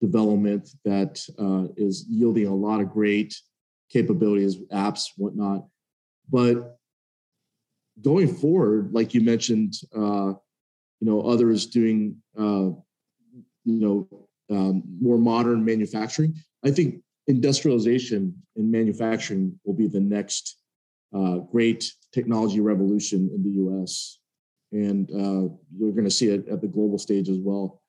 [0.00, 3.32] development that uh, is yielding a lot of great
[3.92, 5.68] capabilities, apps, whatnot.
[6.28, 6.78] But
[8.00, 10.32] going forward, like you mentioned, uh,
[10.98, 12.70] you know, others doing, uh,
[13.64, 14.08] you know,
[14.50, 16.34] um, more modern manufacturing.
[16.64, 20.56] I think industrialization in manufacturing will be the next
[21.14, 24.18] uh, great technology revolution in the U.S.
[24.72, 27.82] And uh, we're going to see it at the global stage as well.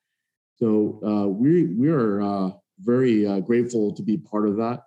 [0.56, 4.82] So uh, we we are uh, very uh, grateful to be part of that,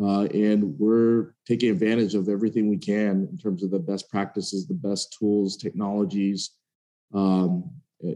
[0.00, 4.66] uh, and we're taking advantage of everything we can in terms of the best practices,
[4.66, 6.50] the best tools, technologies,
[7.14, 7.68] um,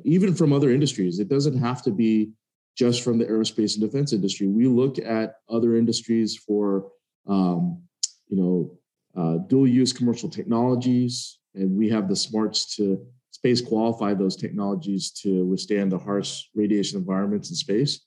[0.04, 1.18] even from other industries.
[1.18, 2.30] It doesn't have to be
[2.76, 4.46] just from the aerospace and defense industry.
[4.46, 6.90] We look at other industries for
[7.26, 7.82] um,
[8.28, 8.78] you know
[9.16, 15.10] uh, dual use commercial technologies, and we have the smarts to space qualify those technologies
[15.10, 18.00] to withstand the harsh radiation environments in space.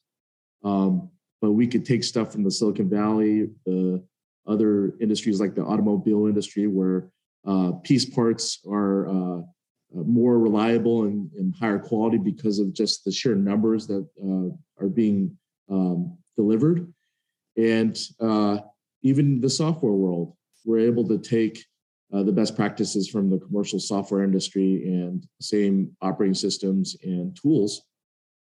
[0.63, 1.09] Um,
[1.41, 4.03] but we could take stuff from the Silicon Valley, the
[4.47, 7.09] other industries like the automobile industry, where
[7.47, 9.41] uh, piece parts are uh,
[9.93, 14.89] more reliable and, and, higher quality because of just the sheer numbers that uh, are
[14.89, 15.35] being
[15.69, 16.91] um, delivered.
[17.57, 18.59] And uh,
[19.01, 20.35] even the software world,
[20.65, 21.65] we're able to take
[22.13, 27.83] uh, the best practices from the commercial software industry and same operating systems and tools,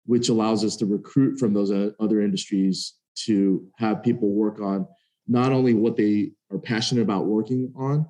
[0.05, 4.87] which allows us to recruit from those uh, other industries to have people work on
[5.27, 8.07] not only what they are passionate about working on,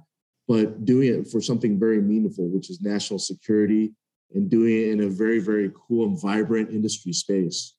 [0.50, 3.93] but doing it for something very meaningful, which is national security
[4.34, 7.76] and doing it in a very, very cool and vibrant industry space.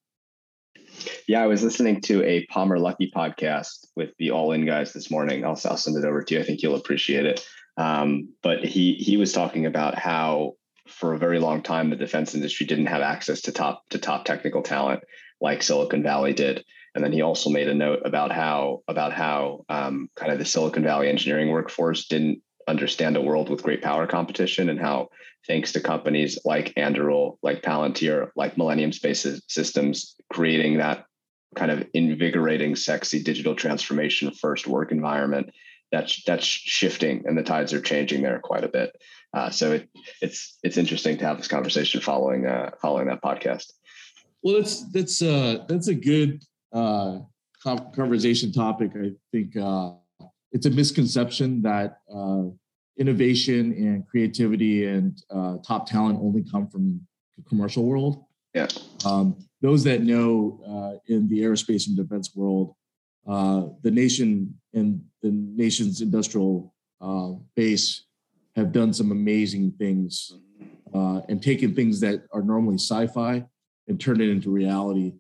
[1.27, 5.11] Yeah, I was listening to a Palmer Luckey podcast with the All In guys this
[5.11, 5.45] morning.
[5.45, 6.41] I'll, I'll send it over to you.
[6.41, 7.45] I think you'll appreciate it.
[7.77, 10.55] Um, but he he was talking about how
[10.87, 14.25] for a very long time the defense industry didn't have access to top to top
[14.25, 15.03] technical talent
[15.41, 16.65] like Silicon Valley did.
[16.95, 20.45] And then he also made a note about how about how um, kind of the
[20.45, 25.09] Silicon Valley engineering workforce didn't understand a world with great power competition and how
[25.47, 31.05] thanks to companies like Anduril, like Palantir, like Millennium Spaces Systems, creating that
[31.57, 35.51] kind of invigorating, sexy digital transformation first work environment,
[35.93, 38.93] that's that's shifting and the tides are changing there quite a bit.
[39.35, 39.89] Uh, so it,
[40.23, 43.73] it's it's interesting to have this conversation following uh, following that podcast.
[44.43, 47.19] Well, that's that's uh, that's a good uh,
[47.63, 48.93] conversation topic.
[48.95, 49.93] I think uh,
[50.53, 52.45] it's a misconception that uh,
[52.99, 57.01] innovation and creativity and uh, top talent only come from
[57.37, 58.25] the commercial world.
[58.55, 58.69] Yeah.
[59.05, 62.75] Um, those that know uh, in the aerospace and defense world,
[63.29, 68.05] uh, the nation and the nation's industrial uh, base
[68.57, 70.33] have done some amazing things
[70.95, 73.45] uh, and taken things that are normally sci-fi
[73.89, 75.15] and turned it into reality.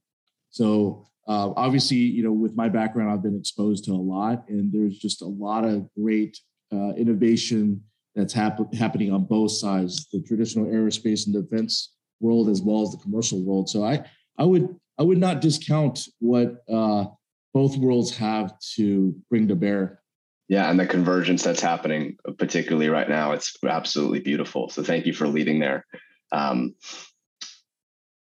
[0.50, 4.72] So uh, obviously, you know, with my background, I've been exposed to a lot, and
[4.72, 6.38] there's just a lot of great
[6.72, 7.82] uh, innovation
[8.14, 12.90] that's hap- happening on both sides, the traditional aerospace and defense world as well as
[12.90, 13.68] the commercial world.
[13.68, 14.04] So I,
[14.38, 17.06] I would, I would not discount what uh,
[17.54, 20.00] both worlds have to bring to bear.
[20.48, 24.68] Yeah, and the convergence that's happening, particularly right now, it's absolutely beautiful.
[24.68, 25.86] So thank you for leading there.
[26.32, 26.74] Um,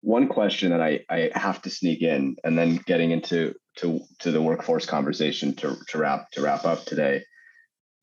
[0.01, 4.31] one question that I, I have to sneak in and then getting into to, to
[4.31, 7.23] the workforce conversation to, to wrap to wrap up today.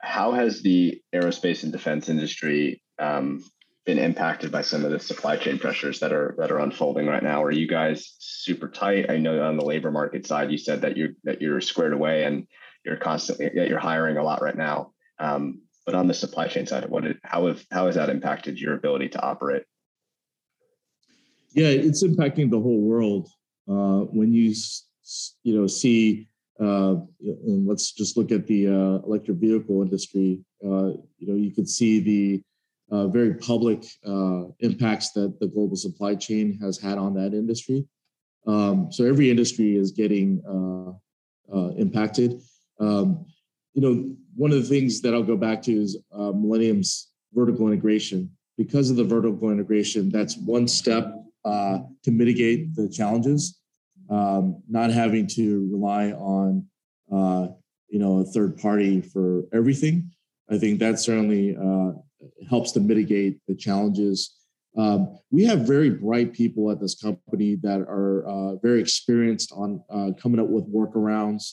[0.00, 3.44] How has the aerospace and defense industry um,
[3.84, 7.22] been impacted by some of the supply chain pressures that are that are unfolding right
[7.22, 7.42] now?
[7.42, 9.10] Are you guys super tight?
[9.10, 12.24] I know on the labor market side, you said that you're that you're squared away
[12.24, 12.46] and
[12.84, 14.92] you're constantly that you're hiring a lot right now.
[15.18, 18.58] Um, but on the supply chain side, what did, how have how has that impacted
[18.58, 19.62] your ability to operate?
[21.52, 23.28] Yeah, it's impacting the whole world.
[23.68, 24.54] Uh, when you
[25.44, 26.28] you know see,
[26.60, 30.40] uh, and let's just look at the uh, electric vehicle industry.
[30.64, 32.42] Uh, you know, you could see the
[32.90, 37.84] uh, very public uh, impacts that the global supply chain has had on that industry.
[38.46, 40.40] Um, so every industry is getting
[41.76, 42.40] impacted.
[42.78, 43.26] Um,
[43.74, 48.30] you know, one of the things that I'll go back to is Millennium's vertical integration.
[48.56, 51.12] Because of the vertical integration, that's one step
[51.46, 53.60] uh, to mitigate the challenges,
[54.10, 56.66] um, not having to rely on
[57.12, 57.48] uh,
[57.88, 60.10] you know a third party for everything.
[60.50, 61.92] I think that certainly uh,
[62.48, 64.34] helps to mitigate the challenges.
[64.76, 69.82] Um, we have very bright people at this company that are uh, very experienced on
[69.90, 71.52] uh, coming up with workarounds,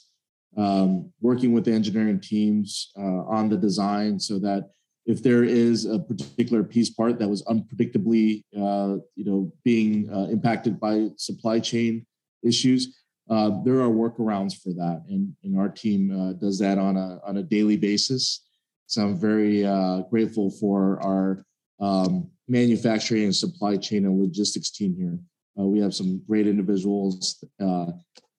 [0.57, 4.69] um, working with the engineering teams uh, on the design so that
[5.05, 10.27] if there is a particular piece part that was unpredictably, uh, you know, being uh,
[10.31, 12.05] impacted by supply chain
[12.43, 16.97] issues, uh, there are workarounds for that, and, and our team uh, does that on
[16.97, 18.45] a on a daily basis.
[18.87, 21.45] So I'm very uh, grateful for our
[21.79, 25.17] um, manufacturing and supply chain and logistics team here.
[25.57, 27.43] Uh, we have some great individuals,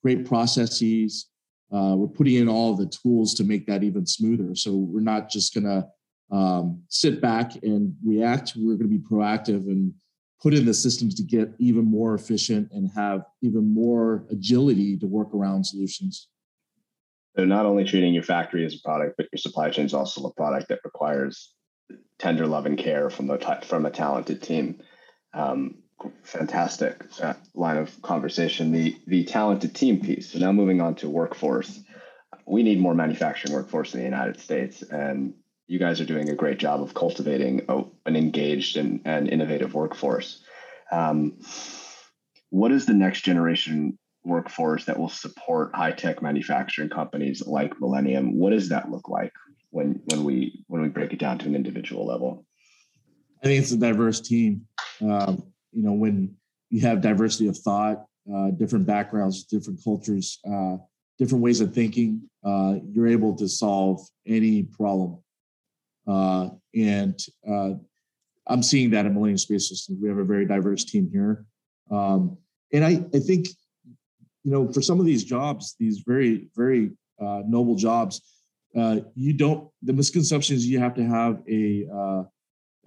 [0.03, 1.29] great processes.
[1.71, 4.53] we're putting in all the tools to make that even smoother.
[4.55, 5.87] So we're not just gonna
[6.31, 8.53] um, sit back and react.
[8.55, 9.93] We're going to be proactive and
[10.41, 15.07] put in the systems to get even more efficient and have even more agility to
[15.07, 16.27] work around solutions.
[17.35, 20.25] So not only treating your factory as a product, but your supply chain is also
[20.25, 21.53] a product that requires
[22.17, 24.81] tender love and care from the from a talented team.
[25.33, 25.75] Um,
[26.23, 28.71] fantastic uh, line of conversation.
[28.71, 30.31] The the talented team piece.
[30.31, 31.81] So now moving on to workforce,
[32.45, 35.33] we need more manufacturing workforce in the United States, and
[35.67, 39.73] you guys are doing a great job of cultivating a, an engaged and, and innovative
[39.73, 40.43] workforce.
[40.91, 41.39] Um,
[42.49, 48.37] what is the next generation workforce that will support high tech manufacturing companies like Millennium?
[48.37, 49.33] What does that look like
[49.71, 52.45] when when we when we break it down to an individual level?
[53.43, 54.67] I think it's a diverse team.
[55.01, 56.35] Um, you know, when
[56.69, 60.77] you have diversity of thought, uh, different backgrounds, different cultures, uh,
[61.19, 65.19] different ways of thinking, uh, you're able to solve any problem.
[66.07, 67.71] Uh, and uh,
[68.47, 69.99] I'm seeing that in Millennium Space Systems.
[70.01, 71.45] We have a very diverse team here.
[71.91, 72.37] Um,
[72.71, 73.47] and I, I think,
[74.43, 78.21] you know, for some of these jobs, these very, very uh, noble jobs,
[78.77, 82.23] uh, you don't, the misconception is you have to have a, uh,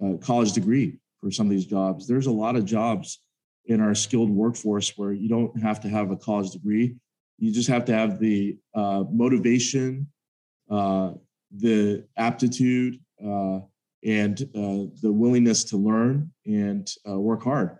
[0.01, 2.07] a college degree for some of these jobs.
[2.07, 3.21] There's a lot of jobs
[3.65, 6.95] in our skilled workforce where you don't have to have a college degree.
[7.37, 10.07] You just have to have the uh, motivation,
[10.69, 13.59] the aptitude, uh,
[14.03, 17.77] and uh, the willingness to learn and uh, work hard.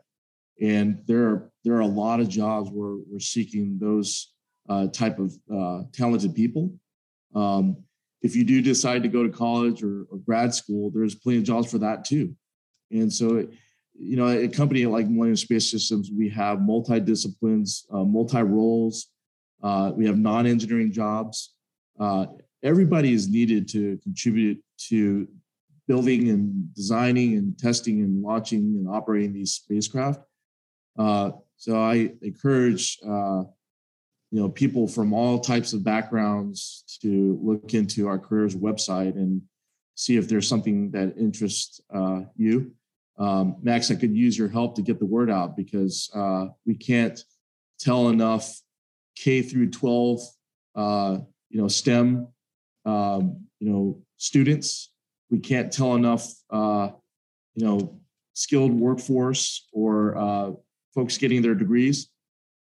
[0.61, 4.33] And there are there are a lot of jobs where we're seeking those
[4.67, 6.73] uh, type of uh, talented people.
[7.35, 7.77] Um,
[8.21, 11.45] if you do decide to go to college or, or, grad school, there's plenty of
[11.45, 12.35] jobs for that too.
[12.91, 13.47] And so,
[13.97, 19.07] you know, a company like Millennium Space Systems, we have multi disciplines, multi roles.
[19.61, 21.53] We have non-engineering jobs.
[21.99, 22.25] Uh,
[22.63, 25.27] everybody is needed to contribute to
[25.87, 30.21] building and designing and testing and launching and operating these spacecraft.
[30.97, 33.43] Uh, so I encourage uh,
[34.31, 39.41] you know people from all types of backgrounds to look into our careers website and
[39.95, 42.71] see if there's something that interests uh, you.
[43.17, 46.75] Um, Max, I could use your help to get the word out because uh, we
[46.75, 47.19] can't
[47.79, 48.61] tell enough
[49.17, 50.21] K through 12,
[50.75, 51.17] uh,
[51.49, 52.27] you know, STEM,
[52.85, 54.91] um, you know, students.
[55.29, 56.89] We can't tell enough, uh,
[57.55, 57.99] you know,
[58.33, 60.51] skilled workforce or uh,
[60.95, 62.09] folks getting their degrees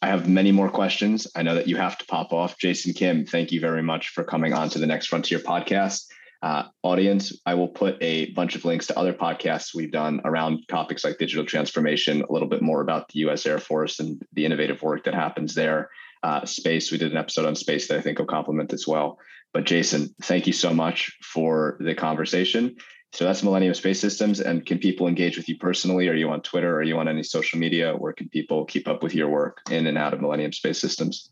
[0.00, 1.26] I have many more questions.
[1.34, 2.56] I know that you have to pop off.
[2.58, 6.06] Jason Kim, thank you very much for coming on to the Next Frontier podcast.
[6.40, 10.60] Uh, audience, I will put a bunch of links to other podcasts we've done around
[10.68, 14.44] topics like digital transformation, a little bit more about the US Air Force and the
[14.44, 15.90] innovative work that happens there.
[16.22, 19.18] Uh, space, we did an episode on space that I think will complement as well.
[19.52, 22.76] But Jason, thank you so much for the conversation.
[23.12, 24.40] So that's Millennium Space Systems.
[24.40, 26.08] And can people engage with you personally?
[26.08, 26.76] Are you on Twitter?
[26.76, 27.94] Are you on any social media?
[27.94, 31.30] Where can people keep up with your work in and out of Millennium Space Systems?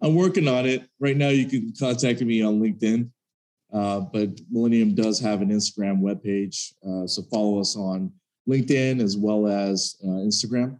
[0.00, 0.88] I'm working on it.
[1.00, 3.10] Right now, you can contact me on LinkedIn,
[3.72, 6.72] uh, but Millennium does have an Instagram webpage.
[6.86, 8.12] Uh, so follow us on
[8.48, 10.78] LinkedIn as well as uh, Instagram.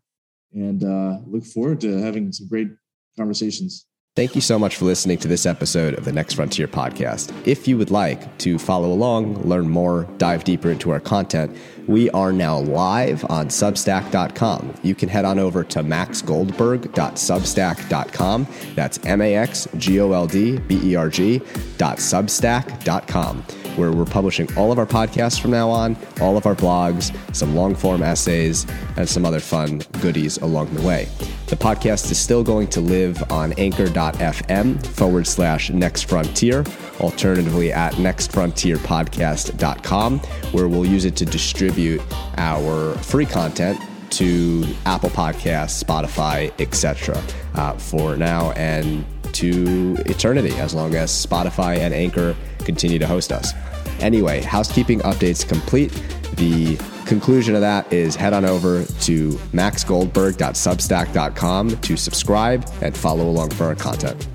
[0.53, 2.69] And uh, look forward to having some great
[3.17, 3.87] conversations.
[4.17, 7.33] Thank you so much for listening to this episode of the Next Frontier podcast.
[7.47, 11.57] If you would like to follow along, learn more, dive deeper into our content,
[11.87, 14.75] we are now live on Substack.com.
[14.83, 18.47] You can head on over to maxgoldberg.substack.com.
[18.75, 23.45] That's M A X G O L D B E R G.substack.com
[23.79, 27.55] where we're publishing all of our podcasts from now on, all of our blogs, some
[27.55, 28.67] long form essays,
[28.97, 31.09] and some other fun goodies along the way.
[31.47, 36.63] The podcast is still going to live on anchor.fm forward slash next frontier,
[37.01, 40.19] alternatively at nextfrontierpodcast.com,
[40.53, 42.03] where we'll use it to distribute
[42.37, 47.21] our free content to Apple Podcasts, Spotify, etc.
[47.55, 49.05] Uh, for now and
[49.35, 53.53] to eternity, as long as Spotify and Anchor continue to host us.
[54.01, 55.91] Anyway, housekeeping updates complete.
[56.35, 56.77] The
[57.07, 63.65] conclusion of that is head on over to maxgoldberg.substack.com to subscribe and follow along for
[63.65, 64.29] our content.